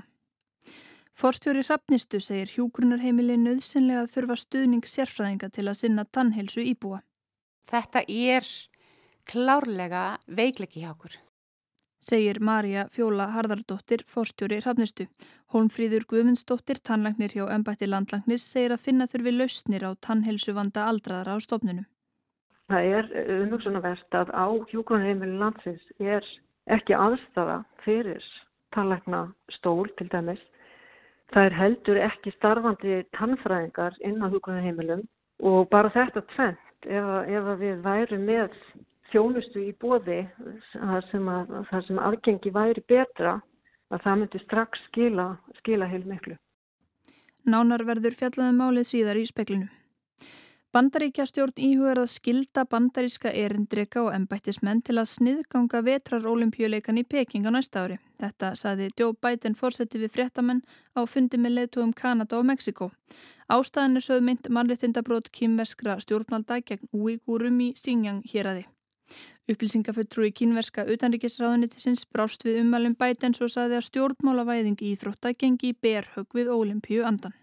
Forstjóri 1.18 1.64
Hrafnistu 1.66 2.20
segir 2.22 2.52
hjúgrunarheimili 2.54 3.34
nöðsynlega 3.42 4.04
að 4.04 4.12
þurfa 4.14 4.36
stuðning 4.44 4.86
sérfræðinga 4.86 5.50
til 5.52 5.66
að 5.66 5.80
sinna 5.82 6.06
tannheilsu 6.06 6.62
íbúa. 6.62 7.02
Þetta 7.70 8.06
er 8.06 8.46
klárlega 9.28 10.04
veikleiki 10.30 10.84
hjá 10.84 10.94
okkur 10.94 11.18
segir 12.00 12.40
Marja 12.40 12.86
Fjóla 12.90 13.28
Harðardóttir, 13.34 14.02
fórstjóri 14.06 14.60
Hrafnistu. 14.60 15.06
Holmfríður 15.52 16.06
Guðmundsdóttir, 16.10 16.80
tannlagnir 16.82 17.34
hjá 17.34 17.46
Embætti 17.54 17.88
landlagnis, 17.88 18.44
segir 18.46 18.74
að 18.74 18.84
finna 18.86 19.06
þurfi 19.10 19.32
lausnir 19.36 19.86
á 19.86 19.90
tannhelsu 20.00 20.54
vanda 20.56 20.86
aldraðara 20.90 21.36
á 21.36 21.38
stofnunum. 21.44 21.86
Það 22.70 22.92
er 22.96 23.08
umhugsunarvert 23.40 24.14
að 24.14 24.30
á 24.30 24.46
hjókunarheimili 24.70 25.38
landsins 25.40 25.82
er 25.98 26.26
ekki 26.70 26.94
aðstafa 26.94 27.64
fyrir 27.84 28.22
tannlagna 28.74 29.24
stól 29.56 29.88
til 29.98 30.06
dæmis. 30.12 30.42
Það 31.34 31.48
er 31.48 31.56
heldur 31.58 31.98
ekki 32.04 32.34
starfandi 32.36 33.00
tannfræðingar 33.18 33.98
inn 34.06 34.22
á 34.22 34.30
hjókunarheimilum 34.30 35.02
og 35.50 35.66
bara 35.70 35.90
þetta 35.94 36.22
tvent 36.34 36.86
ef, 36.86 37.10
ef 37.26 37.50
við 37.58 37.82
værum 37.84 38.24
með 38.28 38.54
þjónustu 39.12 39.64
í 39.66 39.72
bóði 39.80 40.22
þar 40.72 41.06
sem, 41.10 41.28
að, 41.28 41.56
þar 41.70 41.86
sem 41.88 41.98
aðgengi 41.98 42.54
væri 42.54 42.84
betra 42.88 43.40
að 43.90 44.04
það 44.04 44.22
myndi 44.22 44.44
strax 44.44 44.86
skila, 44.88 45.26
skila 45.60 45.90
heil 45.90 46.04
miklu. 46.06 46.38
Nánar 47.50 47.84
verður 47.88 48.16
fjallaðum 48.16 48.60
málið 48.60 48.90
síðar 48.92 49.20
í 49.20 49.26
speklinu. 49.28 49.70
Bandaríkja 50.70 51.24
stjórn 51.26 51.56
íhugar 51.58 51.98
að 51.98 52.12
skilda 52.12 52.62
bandaríska 52.70 53.32
erindrika 53.34 54.04
og 54.04 54.12
embættismenn 54.14 54.84
til 54.86 55.00
að 55.00 55.08
sniðganga 55.10 55.80
vetrarolimpíuleikan 55.88 57.00
í 57.00 57.02
Peking 57.02 57.48
á 57.48 57.50
næsta 57.50 57.82
ári. 57.82 57.96
Þetta 58.22 58.52
saði 58.54 58.86
Joe 58.94 59.16
Biden 59.18 59.58
fórseti 59.58 59.98
við 59.98 60.14
fréttamenn 60.14 60.62
á 60.94 61.02
fundi 61.10 61.42
með 61.42 61.56
leðtúum 61.56 61.90
Kanada 61.90 62.38
og 62.38 62.46
Mexiko. 62.46 62.92
Ástæðan 63.50 63.98
er 63.98 64.06
sögð 64.06 64.26
mynd 64.28 64.50
mannrettindabrót 64.54 65.32
kýmverskra 65.34 65.98
stjórnmalda 66.04 66.62
gegn 66.62 66.86
úígúrum 66.94 67.58
í 67.66 67.72
Xinjiang 67.74 68.22
hér 68.30 68.54
aði. 68.54 68.68
Upplýsingafulltrúi 69.50 70.30
kínverska 70.36 70.86
utanríkisráðunitisins 70.86 72.06
brást 72.12 72.46
við 72.46 72.62
umælum 72.62 72.96
Bidens 72.98 73.42
og 73.42 73.50
saði 73.50 73.80
að 73.80 73.86
stjórnmálavæðing 73.90 74.78
í 74.80 74.94
Íþrótta 74.94 75.34
gengi 75.34 75.72
í 75.72 75.78
berhög 75.78 76.28
við 76.36 76.52
olimpíu 76.54 77.06
andan. 77.06 77.34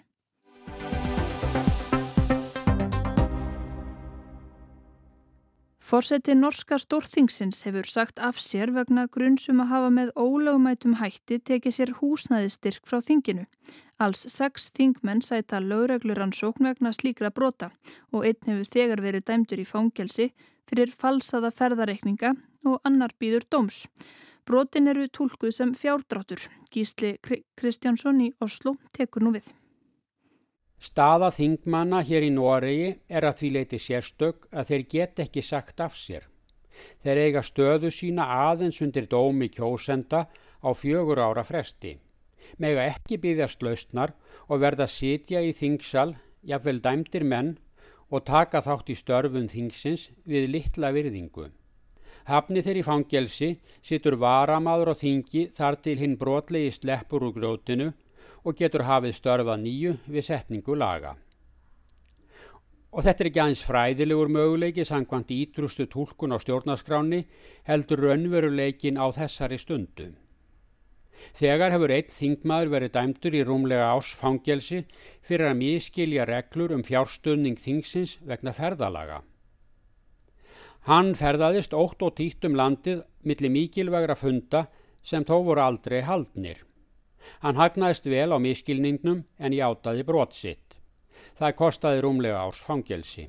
Fórseti 5.87 6.33
norska 6.35 6.75
stórþingsins 6.83 7.61
hefur 7.63 7.87
sagt 7.87 8.17
af 8.19 8.41
sér 8.43 8.73
vegna 8.75 9.05
grunnsum 9.07 9.61
að 9.63 9.69
hafa 9.69 9.91
með 9.95 10.09
ólögumætum 10.19 10.97
hætti 10.99 11.37
tekið 11.39 11.75
sér 11.77 11.93
húsnæðistyrk 12.01 12.89
frá 12.89 12.99
þinginu. 13.05 13.45
Alls 14.03 14.25
sex 14.33 14.67
þingmenn 14.75 15.23
sæta 15.23 15.61
lögregluransókn 15.63 16.67
vegna 16.67 16.91
slíkra 16.91 17.31
brota 17.31 17.71
og 18.11 18.27
einn 18.27 18.49
hefur 18.49 18.67
þegar 18.73 19.03
verið 19.05 19.27
dæmdur 19.31 19.63
í 19.63 19.67
fangelsi 19.69 20.27
fyrir 20.67 20.91
falsaða 20.91 21.51
ferðareikninga 21.55 22.33
og 22.67 22.81
annar 22.87 23.13
býður 23.19 23.47
dóms. 23.51 23.85
Brotin 24.47 24.87
eru 24.87 25.07
tólkuð 25.11 25.51
sem 25.51 25.73
fjárdráttur. 25.75 26.39
Gísli 26.71 27.17
Kristjánsson 27.59 28.21
í 28.23 28.31
Oslo 28.43 28.77
tekur 28.95 29.25
nú 29.25 29.33
við. 29.35 29.51
Staða 30.79 31.31
þingmanna 31.33 32.03
hér 32.05 32.27
í 32.27 32.31
Noregi 32.31 32.89
er 33.09 33.25
að 33.25 33.39
því 33.41 33.49
leiti 33.55 33.79
sérstök 33.81 34.47
að 34.53 34.71
þeir 34.71 34.83
get 34.93 35.21
ekki 35.25 35.43
sagt 35.43 35.81
af 35.81 35.97
sér. 35.97 36.27
Þeir 37.01 37.21
eiga 37.25 37.41
stöðu 37.41 37.89
sína 37.91 38.27
aðeins 38.47 38.79
undir 38.85 39.07
dómi 39.09 39.49
kjósenda 39.49 40.27
á 40.29 40.69
fjögur 40.77 41.19
ára 41.19 41.43
fresti. 41.43 41.97
Mega 42.61 42.85
ekki 42.85 43.17
byggðast 43.19 43.63
lausnar 43.65 44.13
og 44.47 44.61
verða 44.61 44.87
sitja 44.87 45.41
í 45.41 45.51
þingsal, 45.57 46.13
jafnvel 46.45 46.79
dæmdir 46.79 47.25
menn 47.25 47.55
og 48.09 48.25
taka 48.25 48.61
þátt 48.63 48.91
í 48.93 48.95
störfum 48.95 49.47
þingsins 49.51 50.09
við 50.25 50.49
litla 50.53 50.91
virðingu. 50.95 51.49
Hafni 52.27 52.63
þeir 52.63 52.81
í 52.81 52.83
fangelsi, 52.83 53.53
situr 53.83 54.17
varamadur 54.19 54.91
á 54.91 54.95
þingi 54.99 55.47
þar 55.55 55.77
til 55.83 55.95
hinn 55.99 56.17
brotlegi 56.19 56.73
sleppur 56.75 57.27
úr 57.27 57.35
grótinu 57.35 57.93
og 58.43 58.57
getur 58.59 58.83
hafið 58.87 59.15
störfað 59.15 59.63
nýju 59.63 59.95
við 60.07 60.27
setningu 60.27 60.75
laga. 60.75 61.15
Og 62.91 63.03
þetta 63.03 63.23
er 63.23 63.29
ekki 63.29 63.41
aðeins 63.43 63.63
fræðilegur 63.67 64.31
möguleiki 64.31 64.85
sangkvæmt 64.87 65.31
ítrustu 65.35 65.87
tólkun 65.91 66.35
á 66.35 66.37
stjórnaskráni 66.39 67.25
heldur 67.67 68.07
raunveruleikin 68.07 68.99
á 68.99 69.05
þessari 69.11 69.59
stundu. 69.59 70.13
Þegar 71.35 71.73
hefur 71.75 71.93
einn 71.93 72.13
þingmaður 72.13 72.71
verið 72.73 72.93
dæmtur 72.95 73.35
í 73.35 73.43
rúmlega 73.47 73.89
ásfangelsi 73.95 74.83
fyrir 75.25 75.49
að 75.49 75.59
miskilja 75.61 76.27
reglur 76.29 76.75
um 76.75 76.83
fjárstunning 76.87 77.57
þingsins 77.59 78.17
vegna 78.23 78.53
ferðalaga. 78.55 79.21
Hann 80.87 81.15
ferðaðist 81.19 81.73
ótt 81.75 82.03
og 82.05 82.15
títt 82.15 82.45
um 82.47 82.55
landið 82.55 83.03
millir 83.27 83.51
mikilvægra 83.51 84.15
funda 84.15 84.67
sem 85.03 85.25
þó 85.27 85.41
voru 85.43 85.63
aldrei 85.63 86.01
haldnir. 86.07 86.63
Hann 87.43 87.59
hagnaðist 87.59 88.07
vel 88.07 88.31
á 88.31 88.37
miskilningnum 88.39 89.25
en 89.37 89.55
játaði 89.55 90.05
brotsitt. 90.07 90.77
Það 91.35 91.57
kostaði 91.59 92.03
rúmlega 92.05 92.39
árs 92.39 92.61
fangelsi. 92.63 93.27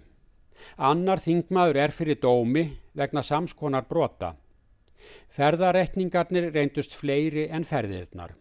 Annar 0.79 1.23
þingmaður 1.23 1.81
er 1.85 1.95
fyrir 1.95 2.21
dómi 2.23 2.65
vegna 2.99 3.23
samskonar 3.23 3.87
brota. 3.91 4.35
Ferðarekningarnir 5.35 6.51
reyndust 6.55 6.95
fleiri 6.97 7.49
en 7.53 7.67
ferðirnar. 7.69 8.35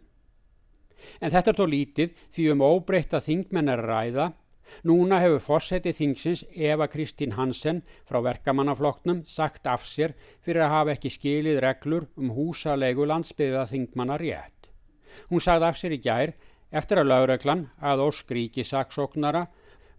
En 1.22 1.32
þetta 1.32 1.54
þó 1.58 1.66
lítið 1.70 2.14
því 2.34 2.50
um 2.54 2.64
óbreyta 2.66 3.22
þingmennar 3.24 3.84
ræða. 3.86 4.32
Núna 4.84 5.22
hefur 5.24 5.40
fósetti 5.40 5.94
þingsins 5.96 6.42
Eva 6.52 6.90
Kristín 6.92 7.38
Hansen 7.38 7.84
frá 8.10 8.20
verkamannafloknum 8.26 9.22
sagt 9.24 9.68
af 9.70 9.86
sér 9.88 10.18
fyrir 10.44 10.66
að 10.66 10.74
hafa 10.74 10.96
ekki 10.98 11.14
skilið 11.14 11.62
reglur 11.64 12.10
um 12.20 12.34
húsalegu 12.36 13.08
landsbyggða 13.08 13.64
þingmannar 13.72 14.20
rétt. 14.20 14.68
Hún 15.32 15.44
sagði 15.44 15.70
af 15.70 15.80
sér 15.80 15.96
í 15.96 16.02
gær 16.04 16.36
eftir 16.72 17.00
að 17.00 17.14
lauröklan 17.14 17.64
að 17.80 18.04
óskríki 18.10 18.68
saksóknara 18.68 19.46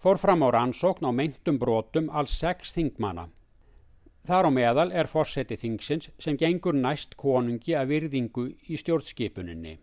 fór 0.02 0.20
fram 0.20 0.44
á 0.44 0.48
rannsókn 0.52 1.08
á 1.08 1.12
meintum 1.16 1.56
brotum 1.58 2.12
alls 2.12 2.37
sex 2.37 2.75
þingmana. 2.76 3.30
Þar 4.26 4.48
á 4.48 4.50
meðal 4.50 4.88
er 4.92 5.06
fórseti 5.06 5.56
þingsins 5.56 6.10
sem 6.18 6.37
gengur 6.37 6.75
næst 6.75 7.14
konungi 7.16 7.76
að 7.78 7.92
virðingu 7.92 8.48
í 8.68 8.78
stjórnskipuninni. 8.80 9.78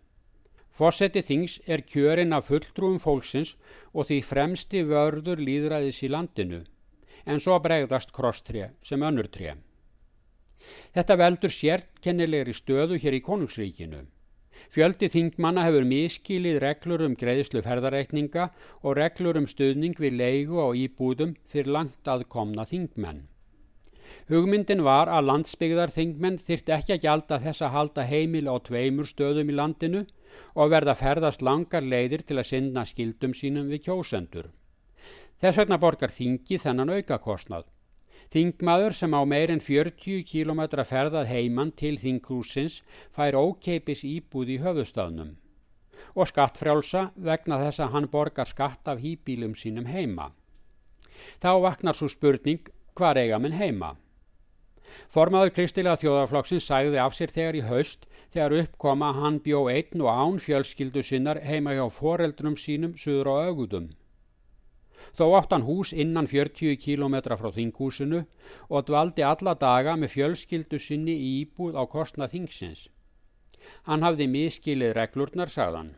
Fórseti 0.76 1.22
þings 1.24 1.60
er 1.66 1.86
kjörin 1.88 2.36
af 2.36 2.50
fulltrúum 2.50 2.98
fólksins 3.00 3.54
og 3.94 4.10
því 4.10 4.18
fremsti 4.30 4.82
vörður 4.84 5.40
líðræðis 5.40 6.02
í 6.04 6.10
landinu, 6.12 6.58
en 7.24 7.40
svo 7.40 7.56
bregðast 7.64 8.12
krosstré 8.12 8.74
sem 8.84 9.00
önnurtré. 9.00 9.54
Þetta 10.92 11.16
veldur 11.20 11.52
sérkennilegri 11.52 12.52
stöðu 12.56 13.00
hér 13.00 13.16
í 13.16 13.22
konungsríkinu. 13.24 14.02
Fjöldi 14.72 15.08
þingmanna 15.12 15.64
hefur 15.66 15.84
miskilið 15.88 16.58
reglur 16.64 17.04
um 17.06 17.16
greiðslu 17.16 17.62
ferðareikninga 17.64 18.50
og 18.82 18.96
reglur 19.00 19.40
um 19.40 19.48
stuðning 19.48 19.96
við 20.00 20.16
leigu 20.20 20.60
á 20.60 20.68
íbúðum 20.76 21.36
fyrir 21.48 21.72
langt 21.72 22.08
aðkomna 22.08 22.64
þingmenn. 22.68 23.24
Hugmyndin 24.30 24.82
var 24.86 25.10
að 25.12 25.28
landsbyggðar 25.30 25.92
þingmenn 25.94 26.38
þyrti 26.42 26.74
ekki 26.76 26.94
að 26.96 27.02
gjalda 27.04 27.38
þess 27.44 27.62
að 27.62 27.74
halda 27.76 28.06
heimil 28.08 28.46
á 28.50 28.54
tveimur 28.68 29.08
stöðum 29.10 29.52
í 29.52 29.56
landinu 29.56 30.02
og 30.54 30.72
verða 30.72 30.96
ferðast 30.98 31.44
langar 31.46 31.86
leiðir 31.86 32.26
til 32.26 32.40
að 32.40 32.48
sinna 32.50 32.84
skildum 32.84 33.34
sínum 33.34 33.70
við 33.70 33.86
kjósendur. 33.86 34.50
Þess 35.40 35.62
vegna 35.62 35.78
borgar 35.78 36.12
þingi 36.12 36.58
þennan 36.58 36.94
aukakostnað. 36.96 37.66
Þingmaður 38.32 38.94
sem 38.98 39.14
á 39.14 39.22
meirinn 39.22 39.62
40 39.62 40.24
km 40.26 40.62
ferðað 40.82 41.30
heimann 41.30 41.70
til 41.78 41.94
þinghúsins 42.02 42.80
fær 43.14 43.38
ókeipis 43.38 44.02
íbúð 44.02 44.56
í 44.56 44.62
höfustafnum 44.64 45.36
og 46.16 46.28
skattfrjálsa 46.30 47.10
vegna 47.28 47.58
þess 47.60 47.82
að 47.84 47.92
hann 47.94 48.08
borgar 48.12 48.48
skatt 48.48 48.88
af 48.88 49.00
hýbílum 49.02 49.54
sínum 49.58 49.86
heima. 49.88 50.30
Þá 51.40 51.50
vaknar 51.64 51.96
svo 51.96 52.08
spurning 52.12 52.68
hvað 52.96 53.22
eiga 53.22 53.38
minn 53.42 53.56
heima? 53.60 53.94
Formaður 55.12 55.52
kristilega 55.56 55.98
þjóðarflokksins 56.00 56.66
sæði 56.70 57.00
af 57.02 57.14
sér 57.16 57.32
þegar 57.34 57.58
í 57.58 57.66
haust 57.66 58.06
þegar 58.32 58.56
uppkoma 58.62 59.12
hann 59.16 59.38
bjó 59.44 59.66
einn 59.72 60.02
og 60.02 60.10
án 60.10 60.40
fjölskyldu 60.42 61.02
sinnar 61.04 61.42
heima 61.44 61.74
hjá 61.76 61.86
foreldrum 61.92 62.56
sínum 62.60 62.96
suður 62.98 63.32
á 63.32 63.34
augudum. 63.50 63.90
Þó 65.16 65.26
átt 65.38 65.52
hann 65.54 65.66
hús 65.66 65.92
innan 65.92 66.28
40 66.30 66.78
km 66.82 67.16
frá 67.38 67.50
þinghúsinu 67.54 68.24
og 68.68 68.86
dvaldi 68.88 69.24
alla 69.24 69.54
daga 69.54 69.94
með 69.96 70.14
fjölskyldu 70.16 70.80
sinni 70.82 71.14
í 71.14 71.28
íbúð 71.42 71.76
á 71.78 71.84
kostna 71.88 72.28
þingsins. 72.32 72.88
Hann 73.86 74.02
hafði 74.06 74.26
miskilið 74.30 74.94
reglurnar, 74.96 75.50
sagðan. 75.50 75.94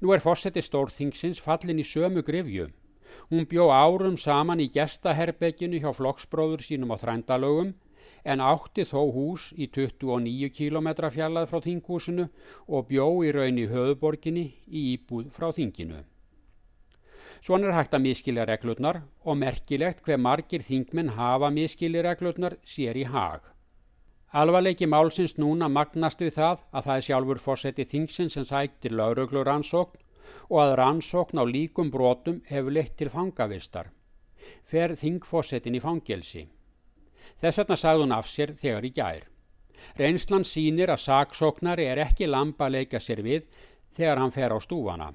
Nú 0.00 0.12
er 0.14 0.22
fósetti 0.22 0.62
stórþingsins 0.62 1.40
fallin 1.42 1.80
í 1.82 1.86
sömu 1.86 2.22
grifju. 2.26 2.68
Hún 3.30 3.48
bjó 3.50 3.70
árum 3.74 4.18
saman 4.18 4.60
í 4.60 4.68
gestaherbegginu 4.72 5.80
hjá 5.82 5.90
flokksbróður 5.96 6.64
sínum 6.66 6.94
á 6.94 6.96
þrændalögum 7.02 7.74
en 8.24 8.42
átti 8.44 8.84
þó 8.86 9.00
hús 9.14 9.50
í 9.58 9.66
29 9.66 10.50
km 10.54 10.88
fjallað 11.10 11.48
frá 11.50 11.60
þinghúsinu 11.64 12.28
og 12.68 12.88
bjó 12.90 13.08
í 13.26 13.32
raun 13.34 13.58
í 13.58 13.68
höfuborginni 13.70 14.46
í 14.68 14.84
íbúð 14.94 15.30
frá 15.34 15.50
þinginu. 15.56 16.02
Svona 17.42 17.72
er 17.72 17.74
hægt 17.74 17.96
að 17.96 18.04
miskilja 18.04 18.44
reglurnar 18.46 19.00
og 19.26 19.38
merkilegt 19.40 20.04
hver 20.06 20.20
margir 20.22 20.62
þingmenn 20.62 21.16
hafa 21.16 21.50
miskilja 21.50 22.04
reglurnar 22.06 22.54
sér 22.62 23.00
í 23.00 23.08
hag. 23.10 23.48
Alvarleiki 24.32 24.86
málsins 24.86 25.34
núna 25.36 25.66
magnast 25.68 26.22
við 26.22 26.36
það 26.38 26.62
að 26.70 26.86
það 26.86 26.94
er 26.94 27.06
sjálfur 27.08 27.40
fósetti 27.42 27.84
þingsins 27.90 28.38
sem 28.38 28.46
sættir 28.48 28.94
lauruglu 28.96 29.42
rannsókn 29.44 29.98
og 30.50 30.58
að 30.64 30.76
rannsókn 30.80 31.40
á 31.40 31.44
líkum 31.46 31.90
brotum 31.90 32.42
hefur 32.48 32.74
leitt 32.76 32.96
til 32.96 33.10
fangavistar. 33.12 33.90
Fer 34.62 34.96
þingfósettin 34.98 35.78
í 35.78 35.82
fangelsi. 35.82 36.46
Þess 37.40 37.62
vegna 37.62 37.76
sagði 37.78 38.04
hún 38.04 38.16
af 38.16 38.28
sér 38.30 38.54
þegar 38.58 38.86
í 38.86 38.92
gær. 38.96 39.26
Reynslan 39.98 40.44
sínir 40.46 40.92
að 40.92 41.04
saksóknari 41.06 41.86
er 41.90 42.02
ekki 42.04 42.28
lampa 42.28 42.68
að 42.68 42.78
leika 42.78 43.00
sér 43.00 43.22
við 43.26 43.48
þegar 43.96 44.22
hann 44.22 44.34
fer 44.34 44.54
á 44.54 44.58
stúfana. 44.62 45.12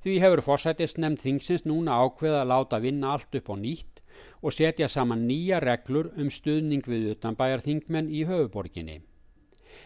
Því 0.00 0.16
hefur 0.22 0.42
fórsætist 0.44 0.98
nefnd 0.98 1.20
þingsins 1.20 1.66
núna 1.68 1.98
ákveða 2.00 2.42
að 2.42 2.50
láta 2.52 2.80
vinna 2.80 3.12
allt 3.14 3.36
upp 3.36 3.50
á 3.52 3.56
nýtt 3.60 4.00
og 4.40 4.54
setja 4.56 4.88
saman 4.88 5.26
nýja 5.28 5.60
reglur 5.60 6.10
um 6.16 6.30
stuðning 6.32 6.86
við 6.88 7.10
utanbæjar 7.14 7.64
þingmenn 7.66 8.08
í 8.08 8.24
höfuborginni. 8.28 9.00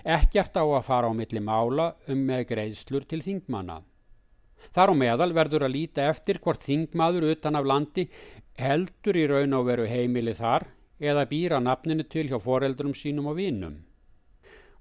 Ekkert 0.05 0.55
á 0.55 0.65
að 0.65 0.87
fara 0.87 1.11
á 1.11 1.13
milli 1.17 1.41
mála 1.43 1.95
um 2.11 2.23
með 2.29 2.47
greiðslur 2.53 3.07
til 3.11 3.23
þingmanna. 3.25 3.83
Þar 4.73 4.93
á 4.93 4.95
meðal 4.97 5.33
verður 5.37 5.67
að 5.67 5.75
líta 5.77 6.07
eftir 6.09 6.41
hvort 6.41 6.65
þingmaður 6.65 7.29
utan 7.35 7.59
af 7.59 7.69
landi 7.69 8.07
heldur 8.59 9.19
í 9.19 9.27
raun 9.29 9.57
og 9.59 9.67
veru 9.69 9.89
heimili 9.91 10.35
þar 10.35 10.69
eða 11.03 11.27
býra 11.29 11.61
nafninu 11.61 12.07
til 12.09 12.29
hjá 12.31 12.39
foreldrum 12.41 12.95
sínum 12.95 13.29
og 13.33 13.39
vinnum. 13.41 13.81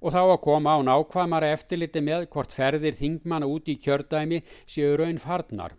Og 0.04 0.12
þá 0.14 0.22
að 0.24 0.42
koma 0.44 0.76
á 0.76 0.80
nákvæmara 0.84 1.54
eftirliti 1.56 2.04
með 2.04 2.28
hvort 2.34 2.52
ferðir 2.52 2.98
þingmanna 3.00 3.48
út 3.48 3.72
í 3.72 3.80
kjördæmi 3.80 4.44
séu 4.68 4.98
raun 5.00 5.18
farnar. 5.18 5.74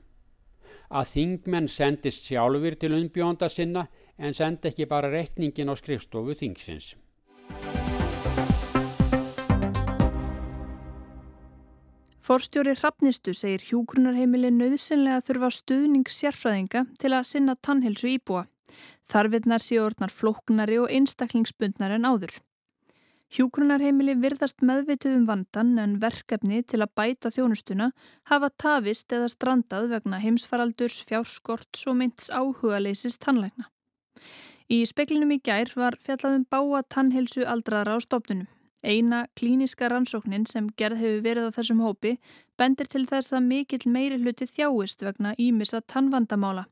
Að 0.90 1.11
þingmenn 1.14 1.68
sendist 1.68 2.26
sjálfur 2.28 2.76
til 2.80 2.94
umbjónda 2.96 3.49
sinna 3.52 3.87
en 4.18 4.37
sendi 4.37 4.70
ekki 4.70 4.88
bara 4.88 5.12
rekningin 5.12 5.73
á 5.73 5.75
skrifstofu 5.76 6.37
þingsins. 6.40 6.94
Forstjóri 12.25 12.73
Hrafnistu 12.73 13.35
segir 13.37 13.61
hjúgrunarheimili 13.69 14.49
nöðsynlega 14.49 15.21
þurfa 15.26 15.50
stuðning 15.52 16.09
sérfræðinga 16.09 16.81
til 16.97 17.11
að 17.12 17.26
sinna 17.28 17.54
tannhelsu 17.61 18.09
íbúa. 18.14 18.47
Þarfinnar 19.12 19.61
séu 19.61 19.83
orðnar 19.85 20.14
flóknari 20.14 20.78
og 20.81 20.88
einstaklingsbundnar 20.88 21.93
en 21.99 22.09
áður. 22.09 22.38
Hjúgrunarheimili 23.37 24.16
virðast 24.23 24.64
meðvituð 24.64 25.19
um 25.19 25.28
vandan 25.28 25.76
en 25.85 25.99
verkefni 26.00 26.62
til 26.64 26.81
að 26.81 26.95
bæta 26.97 27.35
þjónustuna 27.35 27.90
hafa 28.33 28.52
tafist 28.57 29.12
eða 29.12 29.28
strandað 29.28 29.93
vegna 29.93 30.25
heimsfaraldurs, 30.25 31.02
fjárskorts 31.04 31.85
og 31.85 32.00
mynds 32.00 32.33
áhuga 32.33 32.81
leysis 32.81 33.21
tannlækna. 33.21 33.69
Í 34.73 34.81
speklinum 34.88 35.37
í 35.37 35.43
gær 35.45 35.76
var 35.76 36.00
fjallaðum 36.00 36.49
báa 36.49 36.87
tannhelsu 36.88 37.45
aldraðra 37.45 37.99
á 37.99 38.00
stofnunum. 38.00 38.49
Eina 38.84 39.24
klíniska 39.40 39.88
rannsóknin 39.88 40.44
sem 40.46 40.66
gerð 40.76 41.00
hefur 41.00 41.22
verið 41.24 41.46
á 41.48 41.56
þessum 41.56 41.80
hópi 41.80 42.18
bendir 42.60 42.90
til 42.92 43.06
þess 43.08 43.32
að 43.32 43.46
mikill 43.48 43.86
meiri 43.88 44.18
hluti 44.20 44.44
þjáist 44.50 45.04
vegna 45.06 45.32
ímissa 45.40 45.80
tannvandamála. 45.80 46.66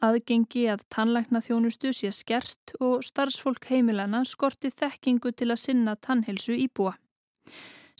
Aðgengi 0.00 0.64
að 0.72 0.86
tannlækna 0.88 1.42
þjónustu 1.44 1.92
sé 1.92 2.10
skert 2.16 2.72
og 2.80 3.04
starfsfólk 3.04 3.68
heimilana 3.68 4.24
skorti 4.24 4.72
þekkingu 4.72 5.34
til 5.36 5.50
að 5.52 5.62
sinna 5.66 5.96
tannhelsu 6.00 6.56
íbúa. 6.56 6.96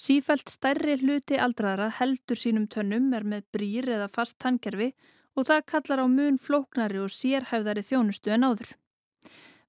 Sífælt 0.00 0.48
stærri 0.48 0.96
hluti 1.02 1.36
aldraðra 1.36 1.90
heldur 2.00 2.38
sínum 2.40 2.64
tönnum 2.72 3.12
er 3.12 3.26
með 3.28 3.44
brýr 3.52 3.90
eða 3.92 4.08
fast 4.08 4.38
tannkerfi 4.40 4.94
og 5.36 5.44
það 5.50 5.66
kallar 5.72 6.00
á 6.00 6.06
mun 6.08 6.40
flóknari 6.40 7.02
og 7.04 7.12
sérhæfðari 7.12 7.84
þjónustu 7.84 8.32
en 8.32 8.48
áður. 8.48 8.72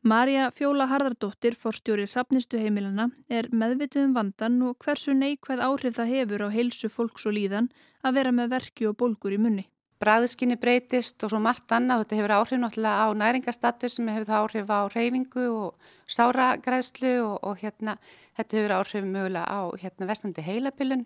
Marja 0.02 0.48
Fjóla 0.50 0.88
Harðardóttir, 0.90 1.54
forstjóri 1.54 2.08
Hrafnistu 2.10 2.58
heimilana, 2.58 3.04
er 3.30 3.52
meðvitið 3.54 4.08
um 4.08 4.14
vandan 4.16 4.56
og 4.66 4.80
hversu 4.82 5.14
neikvæð 5.14 5.60
áhrif 5.62 5.94
það 6.00 6.14
hefur 6.16 6.44
á 6.50 6.56
heilsu 6.56 6.88
fólks 6.90 7.28
og 7.30 7.36
líðan 7.36 7.68
að 8.02 8.16
vera 8.18 8.32
með 8.34 8.48
verki 8.56 8.88
og 8.90 8.96
bólgur 8.98 9.36
í 9.36 9.38
munni. 9.38 9.68
Bræðskinni 10.02 10.58
breytist 10.58 11.22
og 11.22 11.30
svo 11.30 11.42
margt 11.46 11.70
annað. 11.70 12.02
Þetta 12.02 12.18
hefur 12.18 12.34
áhrif 12.34 12.62
náttúrulega 12.64 13.04
á 13.06 13.08
næringastatus 13.14 14.00
sem 14.00 14.10
hefur 14.10 14.26
það 14.26 14.40
áhrif 14.40 14.74
á 14.74 14.80
reyfingu 14.90 15.44
og 15.54 15.92
sáragræslu 16.10 17.12
og, 17.22 17.36
og 17.46 17.62
hérna, 17.62 17.96
þetta 18.40 18.58
hefur 18.58 18.74
áhrif 18.80 19.06
mögulega 19.06 19.46
á 19.46 19.62
hérna, 19.84 20.08
vestandi 20.10 20.48
heilapilun. 20.48 21.06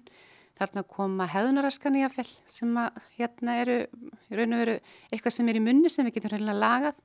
Þarna 0.55 0.85
koma 0.87 1.27
heðunaraskan 1.27 1.99
í 1.99 2.05
aðfell 2.07 2.31
sem 2.47 2.71
að, 2.79 3.03
hérna 3.19 3.59
eru, 3.65 3.77
veru 4.31 4.79
eitthvað 5.11 5.35
sem 5.35 5.51
er 5.51 5.59
í 5.59 5.65
munni 5.67 5.91
sem 5.91 6.07
við 6.07 6.21
getum 6.21 6.37
reynilega 6.37 6.63
lagað 6.63 7.03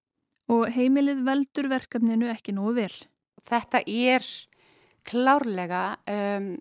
og 0.50 0.66
heimilið 0.74 1.22
veldur 1.26 1.70
verkefninu 1.70 2.30
ekki 2.32 2.54
nógu 2.56 2.74
vel. 2.80 2.92
Þetta 3.46 3.82
er 3.86 4.26
klárlega 5.06 5.84
um, 6.10 6.52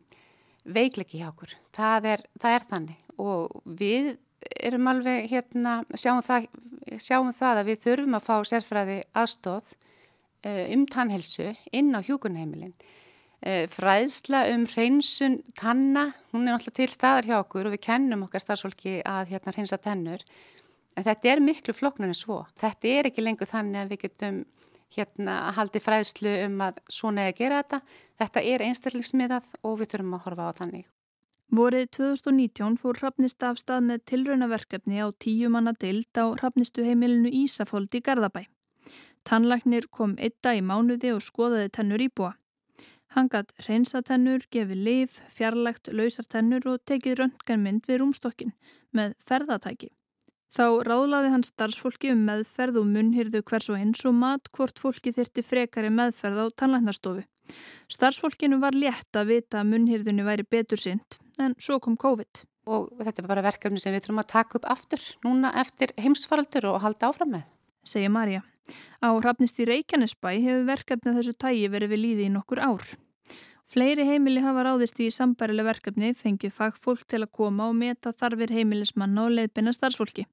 veikleiki 0.70 1.20
hjá 1.20 1.30
okkur. 1.32 1.56
Það 1.76 2.10
er, 2.14 2.26
það 2.42 2.56
er 2.56 2.68
þannig 2.70 3.08
og 3.20 3.62
við 3.80 4.14
erum 4.64 4.88
alveg 4.88 5.28
hérna, 5.32 5.82
sjáum 5.98 6.22
það, 6.24 6.48
sjáum 7.02 7.34
það 7.36 7.62
að 7.62 7.70
við 7.72 7.84
þurfum 7.86 8.18
að 8.18 8.26
fá 8.30 8.36
sérfræði 8.52 8.98
aðstóð 9.20 9.74
uh, 9.74 10.66
um 10.76 10.86
tannhelsu 10.90 11.52
inn 11.76 11.92
á 11.98 12.00
hjúkunheimilin. 12.06 12.76
Uh, 13.40 13.66
fræðsla 13.72 14.46
um 14.54 14.66
hreinsun 14.70 15.40
tanna, 15.60 16.10
hún 16.34 16.48
er 16.48 16.58
alltaf 16.58 16.76
til 16.78 16.90
staðar 16.92 17.28
hjá 17.28 17.38
okkur 17.40 17.70
og 17.70 17.76
við 17.76 17.86
kennum 17.88 18.26
okkar 18.28 18.44
starfsfólki 18.44 19.00
að 19.08 19.34
hérna 19.34 19.56
hreinsa 19.56 19.80
tennur 19.82 20.24
En 20.98 21.06
þetta 21.06 21.32
er 21.32 21.44
miklu 21.44 21.76
floknarnir 21.76 22.18
svo. 22.18 22.44
Þetta 22.60 22.94
er 22.94 23.10
ekki 23.10 23.24
lengur 23.24 23.50
þannig 23.50 23.84
að 23.84 23.92
við 23.94 24.02
getum 24.06 24.40
hérna 24.96 25.36
að 25.48 25.58
haldi 25.60 25.82
fræðslu 25.84 26.32
um 26.48 26.62
að 26.66 26.80
svona 26.90 27.26
er 27.26 27.34
að 27.34 27.42
gera 27.42 27.60
þetta. 27.62 27.82
Þetta 28.20 28.46
er 28.54 28.64
einstaklingsmiðað 28.68 29.52
og 29.64 29.78
við 29.80 29.92
þurfum 29.94 30.16
að 30.18 30.26
horfa 30.26 30.50
á 30.50 30.52
þannig. 30.62 30.88
Vorið 31.50 31.88
2019 31.98 32.76
fór 32.78 33.00
Hrafnist 33.00 33.44
af 33.46 33.58
stað 33.58 33.88
með 33.88 34.04
tilraunaverkefni 34.12 35.02
á 35.02 35.10
tíu 35.18 35.50
manna 35.50 35.74
dild 35.74 36.14
á 36.14 36.30
Hrafnistu 36.38 36.86
heimilinu 36.86 37.32
Ísafold 37.34 37.96
í 37.98 38.04
Garðabæ. 38.06 38.44
Tannlagnir 39.26 39.88
kom 39.90 40.14
eitta 40.22 40.54
í 40.54 40.62
mánuði 40.62 41.16
og 41.16 41.24
skoðaði 41.26 41.72
tennur 41.74 42.06
íbúa. 42.06 42.36
Hann 43.18 43.30
gatt 43.34 43.56
reynsatennur, 43.66 44.46
gefið 44.54 44.84
liv, 44.86 45.16
fjarlægt 45.34 45.90
lausartennur 45.90 46.68
og 46.70 46.84
tekið 46.86 47.24
röntgenmynd 47.24 47.90
við 47.90 48.04
rúmstokkin 48.04 48.54
með 48.94 49.16
ferðatæki. 49.26 49.90
Þá 50.50 50.82
ráðlaði 50.88 51.30
hann 51.34 51.46
starfsfólki 51.46 52.10
um 52.14 52.24
meðferð 52.26 52.80
og 52.82 52.88
munnhyrðu 52.90 53.44
hvers 53.46 53.70
og 53.70 53.78
eins 53.78 54.02
og 54.10 54.16
mat 54.18 54.50
hvort 54.56 54.82
fólki 54.82 55.14
þyrti 55.14 55.44
frekari 55.46 55.92
meðferð 55.94 56.42
á 56.42 56.46
tannlæknastofu. 56.58 57.26
Starfsfólkinu 57.90 58.58
var 58.62 58.78
létt 58.78 59.18
að 59.18 59.36
vita 59.36 59.62
að 59.62 59.70
munnhyrðunni 59.74 60.26
væri 60.26 60.46
betur 60.50 60.82
synd, 60.82 61.20
en 61.42 61.54
svo 61.62 61.78
kom 61.82 61.98
COVID. 62.02 62.44
Og 62.70 62.90
þetta 62.98 63.24
er 63.24 63.30
bara 63.30 63.46
verkefni 63.46 63.82
sem 63.82 63.94
við 63.94 64.08
þurfum 64.08 64.24
að 64.24 64.32
taka 64.34 64.58
upp 64.60 64.68
aftur 64.74 65.06
núna 65.26 65.54
eftir 65.62 65.94
heimsfaraldur 66.02 66.70
og 66.74 66.82
halda 66.84 67.10
áfram 67.10 67.34
með. 67.38 67.46
Segir 67.86 68.14
Marja. 68.14 68.42
Á 69.02 69.10
Hrafnist 69.18 69.62
í 69.62 69.70
Reykjanesbæ 69.70 70.34
hefur 70.36 70.68
verkefnið 70.68 71.22
þessu 71.22 71.38
tægi 71.42 71.70
verið 71.74 71.94
við 71.94 72.04
líði 72.04 72.28
í 72.28 72.34
nokkur 72.34 72.62
ár. 72.62 72.90
Fleiri 73.70 74.02
heimili 74.02 74.42
hafa 74.42 74.64
ráðist 74.66 74.98
í 74.98 75.12
sambærileg 75.14 75.68
verkefni, 75.68 76.08
fengið 76.18 76.56
fagfólk 76.56 77.04
til 77.06 77.20
að 77.22 77.30
koma 77.38 77.68
og 77.70 77.76
meta 77.78 78.10
þarfir 78.18 78.50
heimilismanna 78.56 79.28
og 79.28 79.36
leiðbina 79.38 79.70
starfsfólki. 79.76 80.24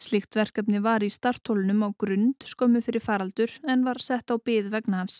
Slíkt 0.00 0.38
verkefni 0.38 0.80
var 0.80 1.04
í 1.04 1.10
startólunum 1.12 1.82
á 1.84 1.92
grund 2.00 2.46
skömmu 2.48 2.80
fyrir 2.86 3.04
faraldur 3.04 3.52
en 3.68 3.82
var 3.84 4.00
sett 4.00 4.32
á 4.32 4.40
byð 4.40 4.70
vegna 4.72 5.02
hans. 5.02 5.18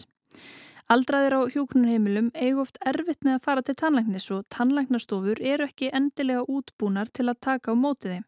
Aldraðir 0.88 1.36
á 1.36 1.40
hjókunarheimilum 1.52 2.30
eigu 2.32 2.64
oft 2.64 2.80
erfitt 2.88 3.20
með 3.20 3.36
að 3.36 3.44
fara 3.50 3.66
til 3.66 3.76
tannlæknis 3.82 4.30
og 4.32 4.48
tannlæknastofur 4.56 5.44
eru 5.52 5.68
ekki 5.68 5.92
endilega 6.00 6.48
útbúnar 6.48 7.12
til 7.12 7.28
að 7.28 7.42
taka 7.50 7.76
á 7.76 7.80
mótið 7.82 8.14
þeim. 8.14 8.26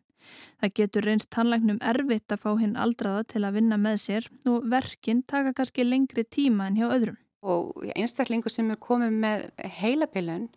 Það 0.61 0.77
getur 0.83 1.09
reynst 1.09 1.31
tannlæknum 1.33 1.81
erfitt 1.95 2.37
að 2.37 2.45
fá 2.45 2.53
hinn 2.61 2.77
aldraða 2.77 3.25
til 3.33 3.47
að 3.49 3.57
vinna 3.57 3.81
með 3.81 3.99
sér 4.05 4.31
og 4.45 4.69
verkinn 4.69 5.25
taka 5.25 5.57
kannski 5.57 5.89
lengri 5.89 6.29
tíma 6.29 6.69
en 6.69 6.77
hjá 6.77 6.91
öðrum 6.93 7.17
og 7.43 7.85
einstaklingu 7.97 8.51
sem 8.53 8.71
er 8.71 8.81
komið 8.81 9.17
með 9.23 9.45
heilapilun 9.81 10.49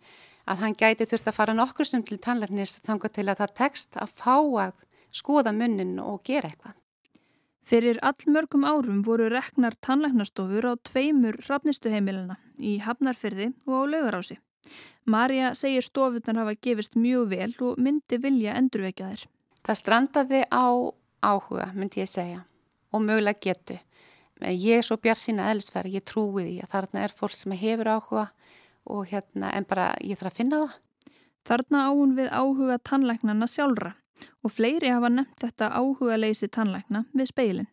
að 0.44 0.60
hann 0.60 0.76
gæti 0.76 1.06
þurft 1.08 1.30
að 1.30 1.36
fara 1.38 1.56
nokkur 1.56 1.88
sem 1.88 2.02
til 2.04 2.18
tannleiknis 2.20 2.78
þanga 2.84 3.10
til 3.12 3.28
að 3.28 3.40
það 3.42 3.54
tekst 3.60 3.96
að 4.00 4.16
fá 4.20 4.36
að 4.66 4.80
skoða 5.14 5.54
munnin 5.56 5.98
og 6.02 6.24
gera 6.26 6.50
eitthvað. 6.50 6.74
Fyrir 7.64 7.96
allmörgum 8.04 8.66
árum 8.68 9.00
voru 9.06 9.30
reknar 9.32 9.72
tannleiknastofur 9.80 10.66
á 10.68 10.72
tveimur 10.84 11.38
rafnistuheimilina 11.48 12.36
í 12.60 12.76
Hafnarfyrði 12.84 13.54
og 13.64 13.72
á 13.72 13.82
Laugarási. 13.88 14.36
Marja 15.08 15.54
segir 15.56 15.84
stofurnar 15.84 16.42
hafa 16.42 16.58
gefist 16.60 16.96
mjög 16.96 17.30
vel 17.32 17.54
og 17.64 17.80
myndi 17.80 18.18
vilja 18.20 18.56
endurvekja 18.60 19.08
þær. 19.12 19.24
Það 19.64 19.80
strandaði 19.80 20.42
á 20.52 20.68
áhuga, 21.24 21.70
myndi 21.72 22.02
ég 22.02 22.10
segja, 22.10 22.44
og 22.92 23.04
mögulega 23.04 23.40
getu. 23.40 23.78
Ég 24.42 24.80
er 24.80 24.82
svo 24.82 24.96
bjart 24.98 25.20
sína 25.22 25.50
eðlisfæri, 25.52 25.94
ég 25.94 26.04
trúi 26.04 26.42
því 26.42 26.56
að 26.64 26.72
þarna 26.72 27.04
er 27.04 27.12
fólk 27.14 27.36
sem 27.36 27.54
hefur 27.54 27.90
áhuga 27.94 28.24
og 28.90 29.06
hérna 29.08 29.52
en 29.54 29.66
bara 29.68 29.92
ég 30.02 30.18
þarf 30.18 30.32
að 30.32 30.38
finna 30.40 30.62
það. 30.64 30.74
Þarna 31.44 31.84
áhun 31.90 32.16
við 32.16 32.32
áhuga 32.32 32.78
tannlæknana 32.90 33.48
sjálfra 33.48 33.94
og 34.42 34.52
fleiri 34.52 34.90
hafa 34.90 35.10
nefnt 35.12 35.44
þetta 35.44 35.70
áhuga 35.78 36.18
leysi 36.18 36.48
tannlækna 36.48 37.04
við 37.12 37.30
speilin. 37.30 37.70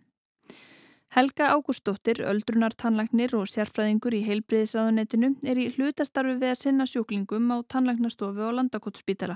Helga 1.11 1.49
Ágústóttir, 1.51 2.21
öldrunar 2.23 2.71
tannlæknir 2.71 3.33
og 3.35 3.49
sérfræðingur 3.51 4.15
í 4.15 4.21
heilbriðisraðunetinu 4.29 5.33
er 5.43 5.59
í 5.59 5.65
hlutastarfi 5.73 6.37
við 6.39 6.53
að 6.53 6.59
sinna 6.61 6.85
sjúklingum 6.87 7.51
á 7.51 7.59
tannlæknastofu 7.67 8.47
á 8.47 8.55
Landakottsbítala. 8.55 9.35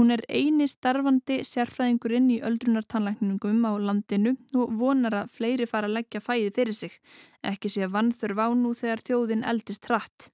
Hún 0.00 0.16
er 0.16 0.24
eini 0.32 0.64
starfandi 0.72 1.42
sérfræðingurinn 1.44 2.32
í 2.32 2.40
öldrunar 2.40 2.88
tannlækningum 2.88 3.60
á 3.60 3.76
landinu 3.76 4.38
og 4.56 4.72
vonar 4.80 5.18
að 5.20 5.34
fleiri 5.36 5.68
fara 5.68 5.90
að 5.90 5.98
leggja 5.98 6.24
fæði 6.24 6.48
fyrir 6.56 6.80
sig, 6.80 6.96
ekki 7.44 7.68
sé 7.68 7.84
að 7.84 7.92
vannþurf 7.98 8.40
á 8.40 8.48
nú 8.56 8.72
þegar 8.72 9.04
þjóðin 9.04 9.44
eldist 9.52 9.92
hratt. 9.92 10.32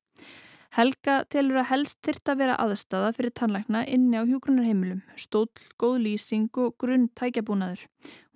Helga 0.76 1.22
telur 1.32 1.60
að 1.62 1.70
helst 1.72 1.98
þyrta 2.06 2.34
að 2.34 2.40
vera 2.42 2.56
aðstafa 2.64 3.12
fyrir 3.16 3.34
tannlækna 3.40 3.82
inni 3.88 4.20
á 4.20 4.28
hjúgrunarheimilum, 4.28 5.00
stóll, 5.16 5.50
góð 5.80 5.96
lýsing 6.04 6.48
og 6.60 6.76
grunn 6.78 7.08
tækjabúnaður. 7.18 7.86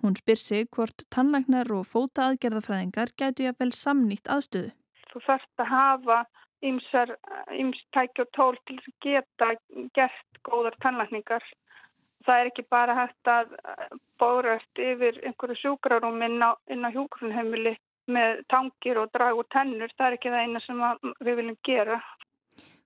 Hún 0.01 0.17
spyr 0.19 0.41
sig 0.41 0.69
hvort 0.75 1.05
tannlæknar 1.13 1.71
og 1.77 1.85
fóta 1.87 2.29
aðgerðafræðingar 2.29 3.13
gætu 3.19 3.45
ég 3.45 3.53
að 3.53 3.63
vel 3.63 3.71
samnýtt 3.77 4.31
aðstöðu. 4.33 4.73
Þú 5.13 5.25
þarfst 5.27 5.63
að 5.63 5.71
hafa 5.71 6.19
ymsar, 6.65 7.17
ymst 7.53 7.85
tækja 7.95 8.25
og 8.25 8.33
tól 8.35 8.55
til 8.67 8.79
að 8.81 8.95
geta 9.05 9.51
gert 9.93 10.41
góðar 10.47 10.75
tannlækningar 10.83 11.45
Það 12.23 12.39
er 12.39 12.49
ekki 12.49 12.63
bara 12.71 12.95
hægt 12.95 13.29
að 13.29 13.55
bórast 14.21 14.79
yfir 14.79 15.17
einhverju 15.27 15.57
sjúkrarum 15.59 16.21
inn 16.23 16.39
á, 16.39 16.55
á 16.55 16.89
hjókrunheimili 16.95 17.75
með 18.07 18.43
tangir 18.51 18.99
og 19.01 19.11
drag 19.15 19.39
og 19.39 19.49
tennur. 19.51 19.91
Það 19.97 20.07
er 20.07 20.17
ekki 20.17 20.31
það 20.31 20.45
eina 20.45 20.61
sem 20.63 20.83
við 21.19 21.39
viljum 21.41 21.57
gera. 21.67 21.99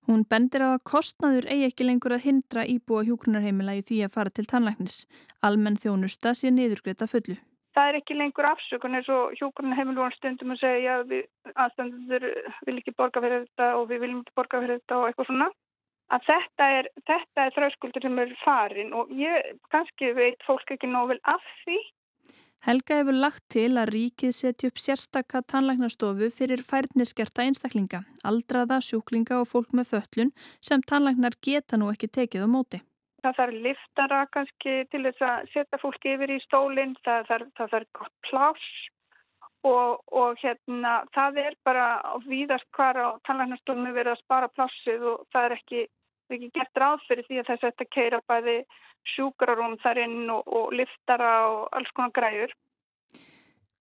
Hún 0.08 0.24
bendir 0.32 0.64
á 0.64 0.72
að 0.72 0.86
kostnaður 0.88 1.50
eigi 1.52 1.68
ekki 1.68 1.86
lengur 1.88 2.16
að 2.16 2.26
hindra 2.30 2.64
íbúa 2.64 3.04
hjókrunarheimila 3.04 3.76
í 3.76 3.84
því 3.90 3.98
að 4.06 4.14
fara 4.16 4.32
til 4.32 4.48
tannlæknis. 4.48 5.02
Almenn 5.44 5.76
þjónusta 5.82 6.32
sé 6.32 6.52
niðurgreita 6.54 7.10
fullu. 7.12 7.36
Það 7.76 7.90
er 7.92 7.98
ekki 8.00 8.16
lengur 8.18 8.48
afsökun 8.48 8.96
eins 8.98 9.10
og 9.14 9.36
hjókrunarheimil 9.38 9.98
voru 10.00 10.16
stundum 10.16 10.56
að 10.56 10.64
segja 10.64 10.96
að 11.02 11.12
aðstandur 11.54 12.24
vil 12.66 12.78
ekki 12.80 12.96
borga 12.98 13.22
fyrir 13.26 13.44
þetta 13.44 13.68
og 13.78 13.90
við 13.92 14.02
viljum 14.06 14.24
ekki 14.24 14.38
borga 14.40 14.62
fyrir 14.64 14.80
þetta 14.80 14.98
og 15.02 15.10
eitthvað 15.10 15.30
svona 15.30 15.50
að 16.16 16.26
þetta 16.30 16.70
er, 16.78 16.90
er 17.44 17.54
þröskuldur 17.58 18.08
sem 18.08 18.20
er 18.24 18.34
farin 18.46 18.96
og 18.96 19.12
ég 19.12 19.52
kannski 19.74 20.14
veit 20.16 20.40
fólk 20.48 20.72
ekki 20.74 20.90
nóg 20.90 21.12
vel 21.12 21.20
af 21.28 21.44
því. 21.66 21.78
Helga 22.66 22.98
hefur 23.00 23.16
lagt 23.16 23.44
til 23.54 23.78
að 23.78 23.92
ríkið 23.94 24.34
setja 24.34 24.72
upp 24.72 24.80
sérstakka 24.82 25.44
tannlæknastofu 25.52 26.30
fyrir 26.34 26.64
færniskerta 26.66 27.46
einstaklinga, 27.46 28.02
aldraða, 28.26 28.80
sjúklinga 28.82 29.40
og 29.44 29.48
fólk 29.52 29.76
með 29.78 29.92
föllun 29.94 30.34
sem 30.70 30.82
tannlæknar 30.82 31.38
geta 31.48 31.78
nú 31.78 31.92
ekki 31.94 32.10
tekið 32.18 32.48
á 32.48 32.50
móti. 32.50 32.82
Það 33.24 33.38
þarf 33.40 33.62
liftara 33.68 34.20
kannski 34.34 34.76
til 34.92 35.04
þess 35.06 35.26
að 35.30 35.50
setja 35.54 35.82
fólki 35.82 36.14
yfir 36.16 36.34
í 36.34 36.40
stólinn, 36.46 36.96
það 37.06 37.32
þarf, 37.58 37.88
gott 38.00 38.16
pláss 38.30 38.68
og, 39.68 40.02
og 40.12 40.42
hérna, 40.42 41.02
það 41.14 41.42
er 41.46 41.58
bara 41.68 41.88
víðast 42.26 42.68
hvar 42.78 42.98
á 42.98 43.08
tannlæknastofunni 43.30 43.94
verið 43.94 44.16
að 44.16 44.24
spara 44.26 44.52
plássið 44.58 45.08
og 45.14 45.26
það 45.34 45.50
er 45.50 45.58
ekki 45.60 45.86
ekki 46.36 46.50
gert 46.56 46.80
ráð 46.82 47.04
fyrir 47.08 47.28
því 47.28 47.40
að 47.40 47.50
þess 47.50 47.64
að 47.64 47.72
þetta 47.72 47.88
keira 47.96 48.20
bæði 48.28 48.56
sjúkrarúm 49.14 49.78
þar 49.84 50.02
inn 50.06 50.32
og, 50.34 50.48
og 50.48 50.74
liftara 50.76 51.32
og 51.52 51.62
alls 51.78 51.94
konar 51.96 52.14
græur. 52.16 52.54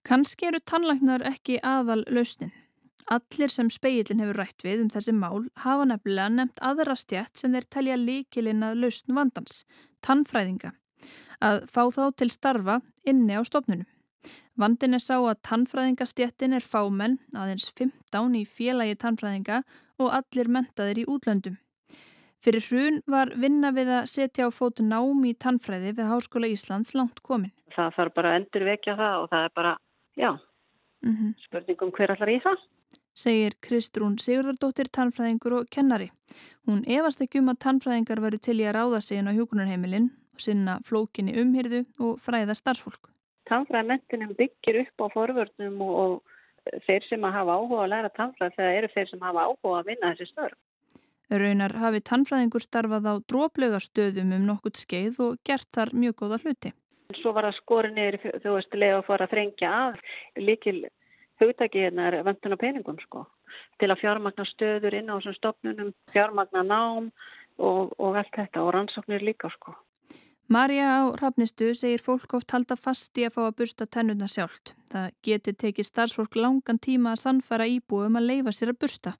Kanski 0.07 0.47
eru 0.51 0.61
tannlæknar 0.63 1.25
ekki 1.27 1.59
aðal 1.67 2.05
lausnin. 2.07 2.55
Allir 3.11 3.51
sem 3.55 3.69
speilin 3.71 4.23
hefur 4.23 4.41
rætt 4.41 4.65
við 4.67 4.83
um 4.83 4.89
þessi 4.91 5.13
mál 5.15 5.45
hafa 5.63 5.85
nefnilega 5.87 6.33
nefnt 6.35 6.63
aðra 6.69 6.97
stjætt 6.99 7.39
sem 7.39 7.53
þeir 7.55 7.67
telja 7.71 7.99
líkilinn 8.01 8.65
að 8.67 8.81
lausn 8.83 9.15
vandans, 9.15 9.61
tannfræðinga, 10.03 10.73
að 11.39 11.61
fá 11.71 11.85
þá 11.95 12.03
til 12.19 12.31
starfa 12.35 12.81
inni 13.07 13.39
á 13.39 13.43
stofnunum. 13.47 13.87
Vandin 14.59 14.97
er 14.97 15.03
sá 15.05 15.19
að 15.19 15.43
tannfræðingastjættin 15.47 16.57
er 16.57 16.65
fámenn, 16.65 17.19
aðeins 17.37 17.69
15 17.77 18.39
í 18.41 18.43
félagi 18.49 18.97
tannfræðinga 19.03 19.61
og 20.03 20.15
allir 20.19 20.51
mentaðir 20.51 21.03
í 21.03 21.07
útlöndum. 21.13 21.59
Fyrir 22.47 22.63
hrun 22.63 23.01
var 23.11 23.33
vinna 23.43 23.73
við 23.75 23.89
að 23.91 24.05
setja 24.07 24.47
á 24.47 24.55
fótu 24.55 24.85
nám 24.87 25.25
í 25.27 25.33
tannfræði 25.35 25.97
við 25.97 26.07
Háskóla 26.07 26.47
Íslands 26.47 26.93
langt 26.95 27.19
komin. 27.27 27.51
Það 27.75 27.97
þarf 27.97 28.13
bara 28.15 28.31
að 28.31 28.37
endur 28.39 28.65
vekja 28.69 28.93
það 29.01 29.15
og 29.23 29.33
það 29.33 29.47
er 29.47 29.55
bara, 29.59 29.73
já, 30.15 30.31
mm 31.03 31.15
-hmm. 31.17 31.33
spurningum 31.47 31.91
hver 31.97 32.13
allar 32.15 32.31
í 32.31 32.37
það. 32.45 32.63
Segir 33.17 33.57
Kristrún 33.67 34.15
Sigurðardóttir 34.23 34.87
tannfræðingur 34.97 35.57
og 35.59 35.67
kennari. 35.75 36.09
Hún 36.69 36.85
efast 36.87 37.21
ekki 37.21 37.41
um 37.43 37.51
að 37.51 37.59
tannfræðingar 37.65 38.23
varu 38.23 38.39
til 38.39 38.61
í 38.61 38.69
að 38.69 38.77
ráða 38.79 39.01
sig 39.01 39.19
inn 39.19 39.31
á 39.31 39.35
hjókunarheimilinn 39.35 40.09
og 40.35 40.41
sinna 40.41 40.79
flókinni 40.87 41.35
umhyrðu 41.43 41.83
og 41.99 42.21
fræða 42.23 42.55
starfsfólk. 42.55 43.11
Tannfræðamentinum 43.51 44.37
byggir 44.39 44.87
upp 44.87 44.97
á 45.03 45.07
forvörnum 45.17 45.83
og, 45.83 45.95
og 45.99 46.81
þeir 46.87 47.03
sem 47.09 47.25
að 47.25 47.37
hafa 47.39 47.59
áhuga 47.59 47.83
að 47.83 47.91
læra 47.91 48.11
tannfræð 48.15 48.55
þegar 48.55 48.79
eru 48.79 48.89
þeir 48.95 49.09
sem 49.11 49.21
hafa 49.21 49.47
áhuga 49.51 49.81
að 49.81 49.87
vinna 49.91 50.15
þessi 50.15 50.31
störf. 50.31 50.59
Raunar 51.31 51.75
hafi 51.83 52.03
tannfræðingur 52.07 52.63
starfað 52.63 53.09
á 53.11 53.15
dróplegarstöðum 53.31 54.35
um 54.37 54.45
nokkurt 54.47 54.79
skeið 54.79 55.23
og 55.25 55.39
gert 55.47 55.67
þar 55.75 55.91
mjög 55.95 56.21
góða 56.23 56.39
hluti. 56.45 56.73
Svo 57.21 57.33
var 57.35 57.49
það 57.49 57.59
skorinir 57.61 58.19
þú 58.23 58.53
veist 58.55 58.77
lega 58.79 59.01
að 59.01 59.09
fara 59.09 59.27
að 59.27 59.35
þrengja 59.35 59.73
að 59.79 59.99
líkil 60.43 60.79
hugtaki 61.43 61.83
hérna 61.83 62.11
er 62.11 62.21
vöndun 62.27 62.55
á 62.55 62.63
peningum 62.63 63.01
sko 63.03 63.27
til 63.81 63.91
að 63.91 64.01
fjármagna 64.03 64.47
stöður 64.53 64.97
inn 64.99 65.11
á 65.11 65.17
þessum 65.19 65.37
stopnunum, 65.37 65.91
fjármagna 66.15 66.63
nám 66.67 67.11
og, 67.59 67.93
og 67.99 68.17
allt 68.17 68.33
þetta 68.37 68.63
og 68.63 68.73
rannsóknir 68.77 69.25
líka 69.25 69.51
sko. 69.55 69.75
Marja 70.47 70.87
á 70.87 71.11
Rafnistu 71.19 71.73
segir 71.75 71.99
fólk 71.99 72.37
oft 72.39 72.53
halda 72.55 72.77
fast 72.79 73.19
í 73.19 73.25
að 73.27 73.33
fá 73.35 73.41
að 73.49 73.55
bursta 73.59 73.87
tennuna 73.91 74.29
sjálft. 74.31 74.77
Það 74.93 75.07
geti 75.27 75.53
tekið 75.59 75.87
starfsfólk 75.89 76.37
langan 76.39 76.79
tíma 76.79 77.17
að 77.17 77.23
sannfara 77.25 77.65
íbúum 77.67 78.15
að 78.21 78.29
leifa 78.29 78.53
sér 78.55 78.71
að 78.71 78.79
bursta. 78.85 79.13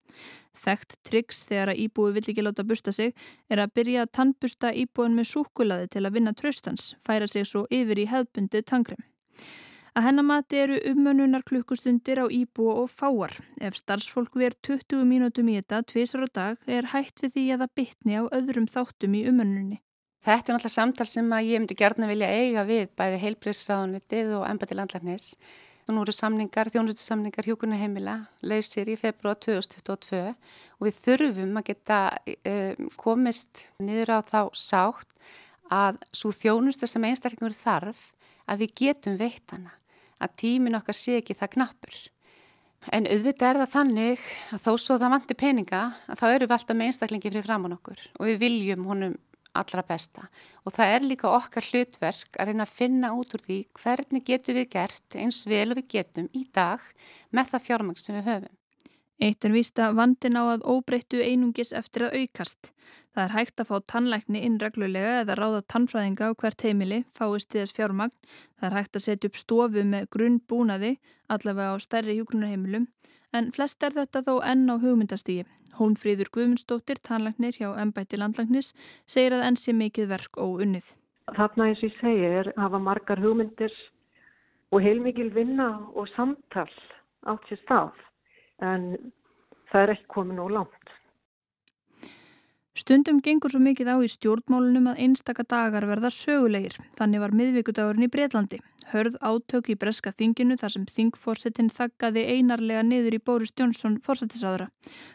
Þekkt 0.55 0.95
triks 1.03 1.41
þegar 1.49 1.73
að 1.73 1.81
íbúi 1.83 2.13
vill 2.15 2.23
ekki 2.31 2.45
láta 2.47 2.63
bursta 2.63 2.95
sig 2.95 3.11
er 3.51 3.59
að 3.59 3.73
byrja 3.75 4.05
að 4.05 4.13
tannbursta 4.19 4.71
íbúin 4.71 5.17
með 5.19 5.27
súkulaði 5.33 5.89
til 5.97 6.05
að 6.07 6.15
vinna 6.15 6.33
tröstans, 6.33 6.93
færa 7.03 7.27
sig 7.27 7.49
svo 7.51 7.65
yfir 7.75 7.99
í 7.99 8.07
hefðbundi 8.07 8.63
tangrem. 8.63 9.03
Að 9.99 10.07
hennamati 10.07 10.61
eru 10.63 10.79
umönunar 10.93 11.43
klukkustundir 11.43 12.21
á 12.23 12.31
íbúa 12.31 12.77
og 12.85 12.93
fáar. 12.93 13.35
Ef 13.59 13.75
starfsfólk 13.81 14.39
ver 14.39 14.55
20 14.63 15.03
mínútum 15.03 15.51
í 15.51 15.59
þetta 15.59 15.83
tvísar 15.91 16.23
á 16.23 16.29
dag 16.31 16.71
er 16.71 16.93
hægt 16.95 17.25
við 17.25 17.35
því 17.35 17.49
að 17.57 17.67
það 17.67 17.75
bytni 17.81 18.15
á 18.15 18.23
öðrum 18.31 18.71
þáttum 18.71 19.19
í 19.19 19.25
umönunni. 19.27 19.81
Þetta 20.25 20.53
er 20.53 20.57
náttúrulega 20.57 20.75
samtal 20.75 21.07
sem 21.11 21.33
að 21.37 21.49
ég 21.53 21.63
myndi 21.63 21.77
gerna 21.79 22.09
vilja 22.11 22.33
eiga 22.33 22.65
við 22.67 22.89
bæði 22.99 23.23
heilbreyðsraðunitið 23.23 24.35
og 24.39 24.47
embati 24.49 24.79
landlarnis. 24.79 25.29
Nú 25.87 26.03
eru 26.03 26.11
samningar, 26.11 26.67
þjónustisamningar 26.75 27.47
hjókunni 27.47 27.77
heimila, 27.79 28.17
leysir 28.43 28.89
í 28.91 28.97
februar 28.99 29.37
2022 29.39 30.23
og 30.33 30.83
við 30.83 30.97
þurfum 31.05 31.61
að 31.61 31.69
geta 31.69 31.99
uh, 32.17 32.89
komist 32.99 33.69
niður 33.79 34.17
á 34.19 34.21
þá 34.27 34.41
sátt 34.51 35.15
að 35.71 36.01
svo 36.11 36.33
þjónusta 36.35 36.89
sem 36.91 37.07
einstaklingur 37.07 37.55
þarf 37.55 38.11
að 38.51 38.65
við 38.65 38.75
getum 38.83 39.17
veitt 39.21 39.55
hana, 39.55 39.77
að 40.19 40.37
tímin 40.43 40.79
okkar 40.79 40.99
sé 40.99 41.21
ekki 41.21 41.39
það 41.39 41.55
knappur. 41.55 41.97
En 42.95 43.07
auðvitað 43.11 43.49
er 43.49 43.61
það 43.63 43.73
þannig 43.73 44.27
að 44.55 44.67
þó 44.67 44.73
svo 44.79 44.99
það 45.01 45.15
vantir 45.15 45.39
peninga 45.41 45.81
að 46.07 46.21
þá 46.21 46.27
eru 46.29 46.47
við 46.47 46.57
alltaf 46.57 46.77
með 46.79 46.91
einstaklingi 46.91 47.31
fyrir 47.31 47.47
framann 47.47 47.75
okkur 47.75 48.03
og 48.19 48.29
við 48.29 48.43
viljum 48.43 48.87
honum 48.87 49.17
allra 49.61 49.85
besta 49.87 50.27
og 50.65 50.75
það 50.77 50.93
er 50.97 51.07
líka 51.07 51.33
okkar 51.33 51.67
hlutverk 51.71 52.39
að 52.41 52.53
reyna 52.53 52.67
að 52.67 52.77
finna 52.77 53.15
út 53.17 53.35
úr 53.37 53.47
því 53.47 53.59
hvernig 53.81 54.29
getum 54.29 54.61
við 54.61 54.71
gert 54.77 55.19
eins 55.19 55.43
vel 55.49 55.73
við 55.75 55.89
getum 55.97 56.31
í 56.33 56.47
dag 56.55 56.85
með 57.31 57.53
það 57.55 57.67
fjármang 57.71 58.01
sem 58.01 58.19
við 58.19 58.31
höfum. 58.31 58.55
Eitt 59.17 59.47
er 59.49 59.53
vísta 59.55 59.87
vandin 59.97 60.37
á 60.37 60.45
að 60.45 60.65
óbreyttu 60.69 61.23
einungis 61.25 61.71
eftir 61.73 62.05
að 62.05 62.19
aukast. 62.21 62.75
Það 63.17 63.23
er 63.23 63.33
hægt 63.33 63.63
að 63.63 63.69
fá 63.71 63.77
tannlækni 63.93 64.43
innreglulega 64.45 65.23
eða 65.23 65.37
ráða 65.41 65.63
tannfræðinga 65.73 66.29
á 66.29 66.33
hvert 66.37 66.65
heimili, 66.67 66.99
fáist 67.17 67.57
í 67.57 67.63
þess 67.63 67.77
fjármagn. 67.79 68.13
Það 68.61 68.67
er 68.69 68.77
hægt 68.77 68.99
að 68.99 69.05
setja 69.07 69.31
upp 69.31 69.41
stofu 69.41 69.85
með 69.89 70.11
grunn 70.13 70.37
búnaði, 70.45 70.93
allavega 71.33 71.73
á 71.73 71.77
stærri 71.81 72.19
hjúgrunarheimilum, 72.19 72.91
en 73.39 73.51
flest 73.57 73.83
er 73.87 73.95
þetta 73.97 74.23
þó 74.27 74.35
enn 74.53 74.67
á 74.73 74.77
hugmyndastígi. 74.83 75.47
Hólmfríður 75.77 76.31
Guðmundsdóttir, 76.33 77.01
tannlagnir 77.05 77.59
hjá 77.59 77.69
Embætti 77.83 78.17
landlagnis, 78.17 78.73
segir 79.05 79.37
að 79.37 79.45
enn 79.51 79.59
sé 79.61 79.75
mikið 79.77 80.09
verk 80.15 80.41
og 80.41 80.63
unnið. 80.65 80.95
Þarna 81.37 81.69
eins 81.69 81.83
og 81.83 81.89
ég 81.91 82.01
segi 82.01 82.27
er 82.41 82.53
að 82.55 82.63
hafa 82.65 82.81
margar 82.81 83.21
hugmyndir 83.21 83.75
og 84.73 84.83
heilmikil 84.83 85.31
vinna 85.35 85.69
og 85.95 86.09
samtal 86.15 86.69
átt 87.27 87.49
sér 87.51 87.61
stað 87.65 88.05
en 88.63 88.93
það 89.71 89.83
er 89.83 89.95
ekki 89.97 90.09
komin 90.15 90.43
og 90.43 90.53
langt. 90.55 90.93
Stundum 92.77 93.23
gengur 93.25 93.49
svo 93.49 93.59
mikið 93.65 93.89
á 93.89 93.97
í 94.05 94.09
stjórnmálunum 94.13 94.91
að 94.91 94.99
einstaka 95.07 95.47
dagar 95.49 95.87
verða 95.89 96.11
sögulegir. 96.13 96.77
Þannig 96.99 97.23
var 97.23 97.33
miðvíkudagurinn 97.33 98.05
í 98.05 98.11
Breitlandi. 98.13 98.61
Hörð 98.93 99.17
átök 99.19 99.73
í 99.73 99.75
breska 99.75 100.13
þinginu 100.15 100.55
þar 100.61 100.73
sem 100.75 100.87
þingforsetin 100.87 101.73
þakkaði 101.75 102.23
einarlega 102.37 102.85
niður 102.87 103.17
í 103.19 103.23
Boris 103.31 103.51
Johnson 103.59 103.97
forsetisráðara. 104.03 104.69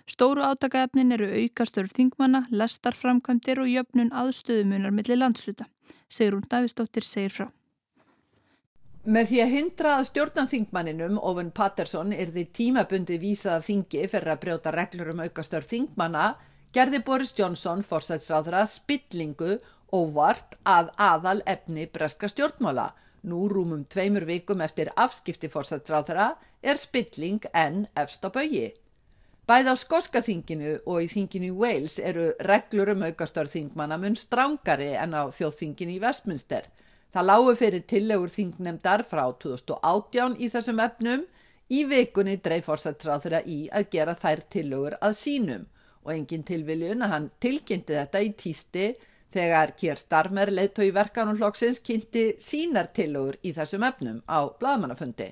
Stóru 0.10 0.43
átakaefnin 0.43 1.15
eru 1.15 1.29
aukastörf 1.31 1.95
þingmanna, 1.95 2.43
lestarframkvæmdir 2.51 3.63
og 3.63 3.71
jöfnun 3.71 4.12
aðstöðumunar 4.12 4.91
millir 4.91 5.21
landsluta. 5.21 5.69
Sigrún 6.12 6.43
Davistóttir 6.51 7.07
segir 7.07 7.31
frá. 7.31 7.47
Með 9.01 9.31
því 9.31 9.38
að 9.41 9.53
hindra 9.55 9.91
að 9.97 10.07
stjórnan 10.12 10.49
þingmanninum, 10.51 11.15
Owen 11.17 11.49
Patterson, 11.49 12.12
er 12.13 12.29
því 12.29 12.43
tímabundi 12.53 13.15
vísað 13.17 13.63
þingi 13.65 14.03
fyrir 14.12 14.36
að 14.36 14.41
brjóta 14.43 14.73
reglur 14.75 15.15
um 15.15 15.23
aukastörf 15.23 15.71
þingmanna 15.71 16.36
gerði 16.75 16.99
Boris 17.07 17.31
Johnson 17.38 17.81
fórsætsráðra 17.88 18.62
spillingu 18.69 19.55
óvart 19.91 20.60
að 20.67 20.91
aðal 21.01 21.39
efni 21.49 21.88
breska 21.89 22.29
stjórnmála. 22.29 22.91
Nú 23.23 23.47
rúmum 23.51 23.84
tveimur 23.86 24.25
vikum 24.25 24.62
eftir 24.65 24.89
afskipti 24.97 25.49
fórsætsráðra 25.53 26.31
er 26.62 26.79
spilling 26.81 27.43
enn 27.53 27.84
efst 27.93 28.25
á 28.25 28.29
baui. 28.34 28.71
Bæð 29.45 29.67
á 29.69 29.75
skoska 29.77 30.21
þinginu 30.25 30.77
og 30.89 31.03
í 31.05 31.10
þinginu 31.12 31.49
í 31.51 31.57
Wales 31.62 31.99
eru 31.99 32.31
reglur 32.47 32.93
um 32.95 33.03
aukastörð 33.05 33.53
þingmanna 33.57 33.97
mun 34.01 34.17
strángari 34.17 34.93
en 34.97 35.13
á 35.13 35.29
þjóðþinginu 35.29 35.97
í 35.97 36.01
Westminster. 36.01 36.65
Það 37.13 37.27
lágu 37.27 37.55
fyrir 37.60 37.86
tillegur 37.89 38.31
þingnemdar 38.31 39.03
frá 39.05 39.25
2018 39.43 40.38
í 40.39 40.49
þessum 40.53 40.81
efnum. 40.81 41.25
Í 41.71 41.84
vikunni 41.88 42.38
dreif 42.43 42.69
fórsætsráðra 42.69 43.43
í 43.45 43.65
að 43.69 43.89
gera 43.93 44.15
þær 44.17 44.45
tillegur 44.53 44.97
að 45.01 45.17
sínum 45.19 45.67
og 46.01 46.13
engin 46.15 46.47
tilviljun 46.47 47.05
að 47.05 47.13
hann 47.13 47.29
tilkynnti 47.43 47.97
þetta 47.99 48.21
í 48.25 48.31
týsti 48.39 48.88
þegar 49.32 49.76
Kier 49.80 50.00
Starmer 50.00 50.52
leiðtói 50.52 50.89
verkanumflokksins 50.96 51.80
kynnti 51.86 52.26
sínar 52.39 52.91
tilugur 52.96 53.38
í 53.44 53.54
þessum 53.56 53.86
efnum 53.88 54.24
á 54.28 54.39
bladmannafundi. 54.60 55.30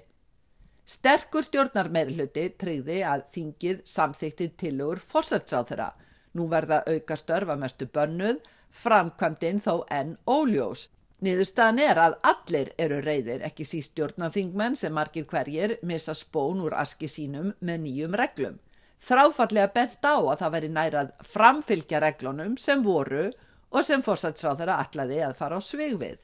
Sterkur 0.90 1.46
stjórnar 1.46 1.92
meirluti 1.94 2.48
treyði 2.58 3.02
að 3.06 3.26
þingið 3.36 3.82
samþykti 3.86 4.48
tilugur 4.58 5.02
fórsætsáð 5.12 5.68
þeirra. 5.72 5.90
Nú 6.34 6.48
verða 6.50 6.80
auka 6.88 7.18
störfa 7.20 7.58
mestu 7.60 7.86
bönnuð, 7.94 8.40
framkvæmdinn 8.70 9.62
þó 9.62 9.84
enn 9.94 10.16
óljós. 10.26 10.88
Niðurstaðan 11.22 11.82
er 11.84 12.00
að 12.00 12.16
allir 12.32 12.72
eru 12.80 13.02
reyðir, 13.04 13.44
ekki 13.44 13.66
síst 13.68 13.92
stjórnaþingmenn 13.92 14.78
sem 14.80 14.94
margir 14.96 15.28
hverjir 15.28 15.76
missa 15.84 16.16
spón 16.16 16.62
úr 16.64 16.78
aski 16.80 17.10
sínum 17.12 17.52
með 17.60 17.82
nýjum 17.86 18.16
reglum. 18.22 18.56
Þráfallega 19.04 19.74
bent 19.76 20.06
á 20.08 20.16
að 20.16 20.38
það 20.42 20.54
veri 20.56 20.70
nærað 20.76 21.12
framfylgja 21.28 22.02
reglunum 22.04 22.56
sem 22.58 22.82
voru 22.84 23.30
og 23.70 23.86
sem 23.86 24.04
fórsatsráð 24.06 24.62
þeirra 24.62 24.78
allaði 24.84 25.22
að 25.26 25.38
fara 25.40 25.58
á 25.58 25.62
svig 25.64 25.96
við. 26.02 26.20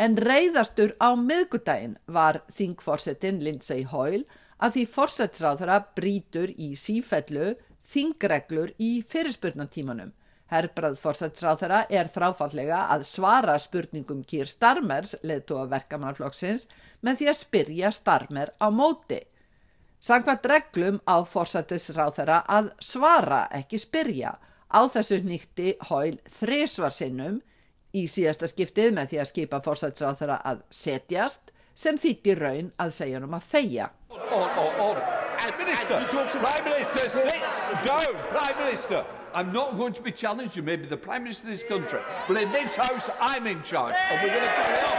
En 0.00 0.16
reyðastur 0.16 0.92
á 1.00 1.16
miðgudaginn 1.16 1.96
var 2.06 2.42
þingforsetin 2.52 3.40
Lindsay 3.44 3.86
Hoyle 3.88 4.26
að 4.56 4.76
því 4.76 4.84
fórsatsráð 4.96 5.62
þeirra 5.62 5.80
brítur 5.96 6.52
í 6.56 6.74
sífellu 6.76 7.54
þingreglur 7.86 8.72
í 8.82 9.00
fyrirspurnatímanum 9.08 10.12
Herbrað 10.46 10.94
fórsætsráþara 11.02 11.80
er 11.90 12.06
þráfallega 12.12 12.84
að 12.94 13.02
svara 13.08 13.56
spurningum 13.58 14.22
Kýr 14.22 14.46
Starmers, 14.46 15.16
leðtúa 15.26 15.64
verkamannaflokksins, 15.72 16.68
með 17.02 17.18
því 17.20 17.30
að 17.32 17.38
spyrja 17.40 17.90
Starmer 17.94 18.52
á 18.62 18.70
móti. 18.70 19.24
Sangvært 19.98 20.46
reglum 20.46 21.00
á 21.02 21.18
fórsættisráþara 21.26 22.44
að 22.46 22.70
svara, 22.78 23.46
ekki 23.58 23.80
spyrja. 23.82 24.36
Á 24.66 24.80
þessu 24.90 25.20
nýtti 25.22 25.76
Hóil 25.88 26.18
þrísvarsinnum 26.38 27.40
í 27.96 28.06
síðasta 28.10 28.48
skiptið 28.50 28.96
með 28.96 29.12
því 29.12 29.20
að 29.22 29.30
skipa 29.30 29.60
fórsættisráþara 29.64 30.40
að 30.44 30.64
setjast, 30.74 31.52
sem 31.76 31.98
þýtti 32.00 32.34
raun 32.38 32.72
að 32.80 32.94
segja 32.96 33.20
um 33.22 33.36
að 33.36 33.46
þeia. 33.52 33.90
Oh, 34.10 34.42
oh, 34.42 34.82
oh. 34.88 34.96
Minister, 35.58 36.00
Prime 36.08 36.64
Minister, 36.64 37.08
sit 37.08 37.84
down, 37.84 38.14
Prime 38.32 38.58
Minister. 38.58 39.04
I'm 39.34 39.52
not 39.52 39.76
going 39.76 39.92
to 39.92 40.02
be 40.02 40.10
challenged. 40.10 40.56
You 40.56 40.62
may 40.62 40.76
be 40.76 40.86
the 40.86 40.96
Prime 40.96 41.22
Minister 41.24 41.44
of 41.44 41.50
this 41.50 41.62
country, 41.68 42.00
but 42.26 42.36
in 42.40 42.50
this 42.52 42.74
House, 42.74 43.10
I'm 43.20 43.46
in 43.46 43.62
charge, 43.62 43.94
and 44.10 44.22
we're 44.22 44.32
going 44.34 44.42
to 44.42 44.50
carry 44.50 44.78
on. 44.82 44.96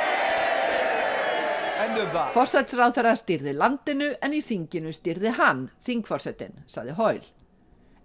Forsætsráð 2.34 2.98
þeirra 2.98 3.14
styrði 3.18 3.54
landinu, 3.56 4.12
en 4.22 4.34
í 4.36 4.42
þinginu 4.44 4.92
styrði 4.94 5.32
hann, 5.38 5.68
þingforsetin, 5.88 6.62
saði 6.70 6.94
Hóil. 6.98 7.24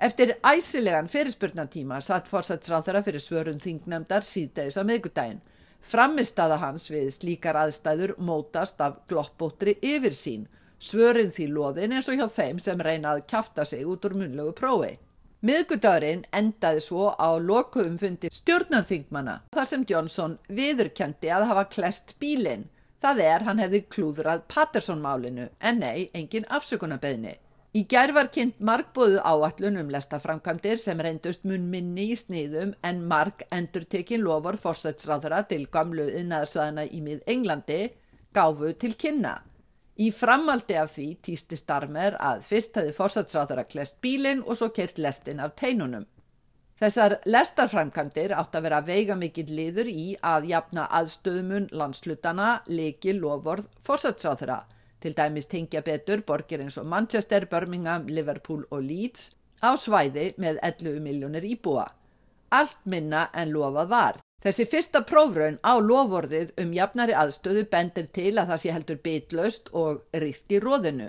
Eftir 0.02 0.32
æsilegan 0.42 1.06
fyrirspurnatíma 1.06 2.00
satt 2.02 2.26
forsætsráð 2.26 2.88
þeirra 2.88 3.00
fyrir 3.06 3.22
svörun 3.22 3.60
þingnemdar 3.62 4.24
síðdegis 4.26 4.74
á 4.74 4.82
miðgudaginn. 4.88 5.38
Frammistaða 5.78 6.56
hans 6.58 6.88
við 6.90 7.06
slíkar 7.14 7.54
aðstæður 7.60 8.16
mótast 8.18 8.82
af 8.82 8.96
gloppóttri 9.12 9.76
yfir 9.78 10.16
sín, 10.18 10.48
svörin 10.82 11.30
því 11.36 11.46
loðin 11.52 11.94
eins 11.94 12.10
og 12.10 12.18
hjá 12.18 12.26
þeim 12.34 12.58
sem 12.64 12.82
reynað 12.82 13.22
kæfta 13.30 13.62
sig 13.62 13.86
út 13.86 14.08
úr 14.08 14.16
munlegu 14.18 14.56
prófi. 14.58 14.96
Miðgudagurinn 15.46 16.26
endaði 16.34 16.82
svo 16.82 17.12
á 17.14 17.38
lokuðum 17.38 18.00
fundi 18.02 18.32
stjórnarþingmana 18.34 19.36
þar 19.54 19.70
sem 19.70 19.86
Johnson 19.86 20.34
viðurkendi 20.50 21.30
að 21.30 21.46
hafa 21.52 21.68
klest 21.76 22.16
bílinn. 22.18 22.66
Það 22.98 23.22
er 23.28 23.46
hann 23.46 23.62
hefði 23.62 23.84
klúðrað 23.94 24.44
Patterson-málinu 24.50 25.48
en 25.62 25.82
nei, 25.86 26.10
engin 26.10 26.50
afsökunarbeðni. 26.58 27.38
Í 27.72 27.86
gær 27.88 28.10
var 28.12 28.28
kynnt 28.28 28.58
margbóðu 28.60 29.22
áallun 29.24 29.78
um 29.80 29.92
lestaframkantir 29.94 30.80
sem 30.82 30.98
reyndust 31.00 31.46
mun 31.48 31.70
minni 31.72 32.10
í 32.12 32.16
sniðum 32.20 32.74
en 32.84 32.98
marg 33.08 33.46
endur 33.48 33.86
tekin 33.94 34.20
lofur 34.26 34.58
fórsætsráðara 34.60 35.38
til 35.48 35.64
gamlu 35.72 36.04
innaðarsvæðana 36.20 36.84
í 36.92 37.00
mið 37.00 37.22
Englandi 37.32 37.78
gáfu 38.36 38.74
til 38.76 38.92
kynna. 39.00 39.38
Í 39.96 40.10
framaldi 40.12 40.76
af 40.76 40.92
því 40.92 41.06
týsti 41.24 41.56
Starmer 41.56 42.18
að 42.20 42.44
fyrst 42.50 42.76
hefði 42.76 42.92
fórsatsráður 42.98 43.62
að 43.64 43.70
klest 43.72 43.98
bílinn 44.04 44.44
og 44.44 44.60
svo 44.60 44.68
kert 44.76 45.00
lestin 45.00 45.40
af 45.40 45.56
teinunum. 45.56 46.04
Þessar 46.76 47.18
lestarframkantir 47.24 48.36
átt 48.36 48.56
að 48.58 48.68
vera 48.68 48.82
veiga 48.84 49.16
mikill 49.16 49.48
liður 49.48 49.88
í 49.88 50.06
að 50.20 50.50
jafna 50.52 50.90
aðstöðumun 51.00 51.70
landslutana 51.72 52.52
leiki 52.68 53.16
lofvorð 53.16 53.68
fórsatsráðura, 53.80 54.60
til 55.02 55.16
dæmis 55.18 55.50
tengja 55.50 55.82
betur 55.82 56.22
borgir 56.26 56.62
eins 56.62 56.78
og 56.78 56.86
Manchester, 56.86 57.46
Birmingham, 57.50 58.06
Liverpool 58.06 58.64
og 58.70 58.82
Leeds 58.86 59.30
á 59.62 59.74
svæði 59.74 60.32
með 60.38 60.62
11 60.62 61.00
miljónir 61.02 61.46
íbúa. 61.46 61.88
Allt 62.52 62.78
minna 62.86 63.28
en 63.34 63.50
lofað 63.50 63.90
var 63.90 64.22
Þessi 64.42 64.64
fyrsta 64.66 65.04
prófraun 65.06 65.60
á 65.62 65.78
lovorðið 65.78 66.48
um 66.58 66.72
jafnari 66.74 67.14
aðstöðu 67.14 67.62
bendir 67.70 68.08
til 68.10 68.32
að 68.42 68.48
það 68.50 68.62
sé 68.62 68.72
heldur 68.74 68.98
bitlaust 69.04 69.68
og 69.70 70.00
ríkt 70.18 70.50
í 70.50 70.58
róðinu. 70.64 71.06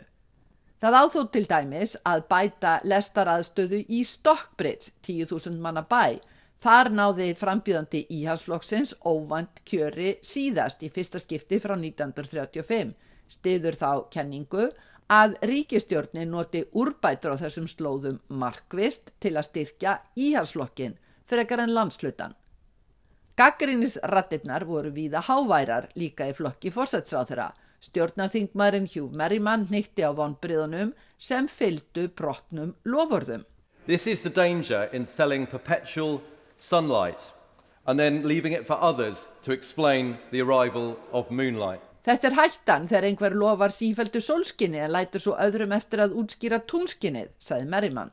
Það 0.83 0.97
áþó 0.99 1.23
til 1.33 1.47
dæmis 1.49 1.95
að 2.05 2.21
bæta 2.29 2.73
lestaraðstöðu 2.85 3.79
í 3.89 4.03
Stockbridge, 4.05 4.93
10.000 5.07 5.57
manna 5.63 5.81
bæ. 5.81 6.19
Þar 6.61 6.91
náði 6.93 7.31
frambjöðandi 7.39 8.03
íhalsflokksins 8.19 8.93
óvand 9.01 9.63
kjöri 9.65 10.13
síðast 10.21 10.85
í 10.85 10.91
fyrsta 10.93 11.19
skipti 11.23 11.57
frá 11.63 11.73
1935. 11.73 12.93
Stiður 13.27 13.77
þá 13.79 13.89
kenningu 14.13 14.69
að 15.11 15.35
ríkistjórni 15.45 16.25
noti 16.25 16.63
úrbætur 16.73 17.35
á 17.35 17.41
þessum 17.41 17.67
slóðum 17.67 18.21
markvist 18.27 19.11
til 19.19 19.35
að 19.37 19.49
styrkja 19.49 19.97
íhalsflokkin 20.15 20.97
fyrir 21.27 21.45
ekkar 21.45 21.63
en 21.65 21.75
landslutan. 21.75 22.33
Gaggrínisrattinnar 23.37 24.65
voru 24.69 24.91
víða 24.93 25.23
háværar 25.25 25.89
líka 25.97 26.27
í 26.29 26.33
flokki 26.37 26.69
fórsætsráþurra. 26.71 27.51
Stjórnarþingmarin 27.83 28.85
Hugh 28.93 29.11
Merriman 29.11 29.65
nýtti 29.71 30.05
á 30.05 30.13
vonbriðunum 30.15 30.93
sem 31.17 31.47
fylgdu 31.47 32.07
brotnum 32.13 32.75
lofurðum. 32.85 33.43
This 33.87 34.07
is 34.07 34.21
the 34.21 34.29
danger 34.29 34.87
in 34.93 35.05
selling 35.05 35.47
perpetual 35.47 36.21
sunlight 36.57 37.33
and 37.85 37.99
then 37.99 38.23
leaving 38.23 38.53
it 38.53 38.65
for 38.65 38.77
others 38.79 39.27
to 39.41 39.51
explain 39.51 40.17
the 40.31 40.41
arrival 40.41 40.97
of 41.11 41.31
moonlight. 41.31 41.81
Þetta 42.03 42.27
er 42.27 42.35
hættan 42.35 42.87
þegar 42.89 43.05
einhver 43.07 43.35
lofar 43.39 43.71
sífældu 43.71 44.19
solskinni 44.21 44.81
en 44.83 44.91
lætur 44.91 45.23
svo 45.23 45.37
öðrum 45.39 45.71
eftir 45.71 46.03
að 46.03 46.17
útskýra 46.19 46.59
túnskinnið, 46.67 47.29
sagði 47.39 47.69
Merriman. 47.71 48.11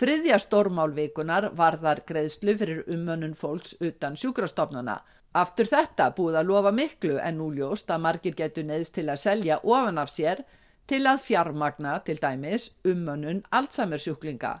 Þriðja 0.00 0.36
stórmálvikunar 0.40 1.50
var 1.56 1.78
þar 1.80 2.02
greiðslu 2.08 2.56
fyrir 2.60 2.84
umönnun 2.92 3.34
fólks 3.36 3.74
utan 3.80 4.18
sjúkrastofnuna. 4.20 4.98
Aftur 5.36 5.68
þetta 5.68 6.10
búið 6.16 6.38
að 6.40 6.48
lofa 6.50 6.72
miklu 6.76 7.18
en 7.22 7.36
núljóst 7.40 7.90
að 7.92 8.04
margir 8.06 8.36
getur 8.36 8.64
neðst 8.68 8.96
til 8.96 9.06
að 9.08 9.20
selja 9.24 9.60
ofan 9.62 10.00
af 10.02 10.12
sér 10.12 10.44
til 10.90 11.04
að 11.06 11.24
fjármagna 11.24 11.98
til 12.04 12.18
dæmis 12.20 12.70
umönnun 12.84 13.44
Alzheimer 13.50 14.00
sjúklinga. 14.02 14.54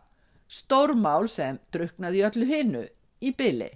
Stórmál 0.48 1.28
sem 1.28 1.58
druknaði 1.72 2.24
öllu 2.28 2.46
hinnu 2.46 2.84
í 3.20 3.32
byli. 3.36 3.70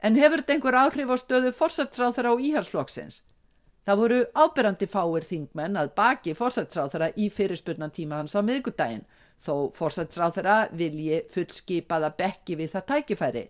En 0.00 0.16
hefur 0.16 0.44
þetta 0.44 0.56
einhver 0.56 0.80
áhrif 0.84 1.12
á 1.12 1.16
stöðu 1.20 1.56
fórsætsráð 1.56 2.18
þeirra 2.18 2.36
á 2.36 2.44
íhalsflokksins? 2.48 3.22
Það 3.86 4.00
voru 4.00 4.16
ábyrrandi 4.34 4.86
fáir 4.90 5.24
þingmenn 5.28 5.78
að 5.78 5.92
baki 5.94 6.32
fórsætsráð 6.34 6.88
þeirra 6.90 7.08
í 7.22 7.28
fyrirspurnan 7.30 7.92
tíma 7.94 8.16
hans 8.18 8.32
á 8.34 8.42
miðgudaginn 8.42 9.04
þó 9.38 9.68
fórsætsráð 9.76 10.32
þeirra 10.40 10.56
vilji 10.74 11.20
fullskipaða 11.30 12.08
bekki 12.18 12.56
við 12.58 12.72
það 12.72 12.86
tækifæri. 12.88 13.42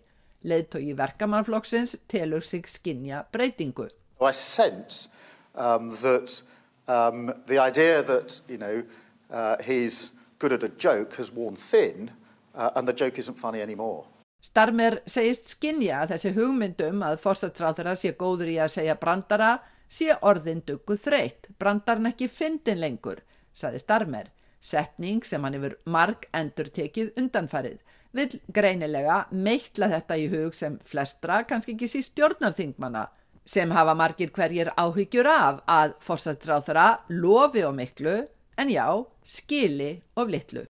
Leðtói 0.45 0.91
verkamannflokksins 0.99 1.95
telur 2.05 2.45
sig 2.45 2.69
skinja 2.69 3.23
breytingu. 3.33 3.87
I 4.21 4.29
sense 4.31 5.09
um, 5.55 5.89
that 6.03 6.43
um, 6.85 7.33
the 7.47 7.57
idea 7.57 8.03
that 8.03 8.39
you 8.47 8.59
know, 8.59 8.83
uh, 9.31 9.55
he's 9.65 10.11
good 10.37 10.53
at 10.53 10.63
a 10.63 10.69
joke 10.69 11.15
has 11.15 11.31
worn 11.33 11.55
thin 11.55 12.11
uh, 12.53 12.69
and 12.75 12.87
the 12.87 12.93
joke 12.93 13.17
isn't 13.17 13.39
funny 13.39 13.61
anymore. 13.61 14.05
Starmer 14.45 14.99
segist 15.09 15.49
skinja 15.49 16.03
þessi 16.05 16.29
hugmyndum 16.37 17.01
að 17.01 17.17
fórsætsráð 17.25 17.79
þeirra 17.81 17.95
sé 17.97 18.13
góður 18.13 18.53
í 18.53 18.59
að 18.61 18.75
segja 18.75 18.95
brandara 19.01 19.55
sé 19.89 20.15
orðin 20.21 20.63
duggu 20.67 20.97
þreytt, 20.99 21.51
brandarn 21.59 22.11
ekki 22.11 22.27
fyndin 22.27 22.81
lengur, 22.83 23.23
saði 23.53 23.83
Starmer. 23.83 24.31
Setning 24.59 25.21
sem 25.23 25.43
hann 25.45 25.53
hefur 25.53 25.77
marg 25.85 26.25
endur 26.35 26.67
tekið 26.73 27.13
undanfarið 27.21 27.77
vil 28.17 28.39
greinilega 28.53 29.25
meittla 29.31 29.89
þetta 29.91 30.17
í 30.17 30.27
hug 30.31 30.55
sem 30.55 30.77
flestra, 30.87 31.43
kannski 31.47 31.75
ekki 31.75 31.89
síst 31.91 32.15
stjórnarþingmanna, 32.15 33.07
sem 33.47 33.71
hafa 33.71 33.95
margir 33.95 34.31
hverjir 34.35 34.73
áhyggjur 34.75 35.29
af 35.31 35.61
að 35.71 35.93
fórsætsráþara 36.03 36.87
lofi 37.13 37.63
og 37.67 37.75
miklu, 37.77 38.17
en 38.57 38.73
já, 38.73 38.87
skili 39.23 39.97
og 40.17 40.33
litlu. 40.33 40.65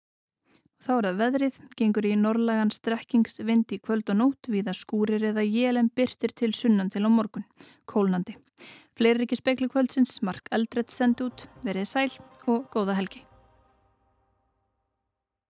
Þá 0.83 0.91
er 0.97 1.07
það 1.07 1.21
veðrið, 1.23 1.55
gengur 1.79 2.07
í 2.07 2.17
norrlagan 2.21 2.73
strekkingsvind 2.75 3.73
í 3.73 3.81
kvöld 3.81 4.11
og 4.13 4.21
nótt 4.21 4.51
við 4.53 4.69
að 4.71 4.81
skúrir 4.83 5.25
eða 5.33 5.47
jélen 5.47 5.89
byrtir 5.89 6.37
til 6.37 6.53
sunnan 6.55 6.93
til 6.93 7.07
á 7.09 7.11
morgun, 7.11 7.47
kólnandi. 7.89 8.37
Fleiri 8.97 9.27
ekki 9.27 9.37
speklu 9.37 9.69
kvöldsins, 9.69 10.23
Mark 10.25 10.47
Eldredd 10.57 10.89
send 10.89 11.21
út, 11.21 11.45
verið 11.67 11.91
sæl 11.91 12.13
og 12.49 12.71
góða 12.73 12.97
helgi. 12.97 13.26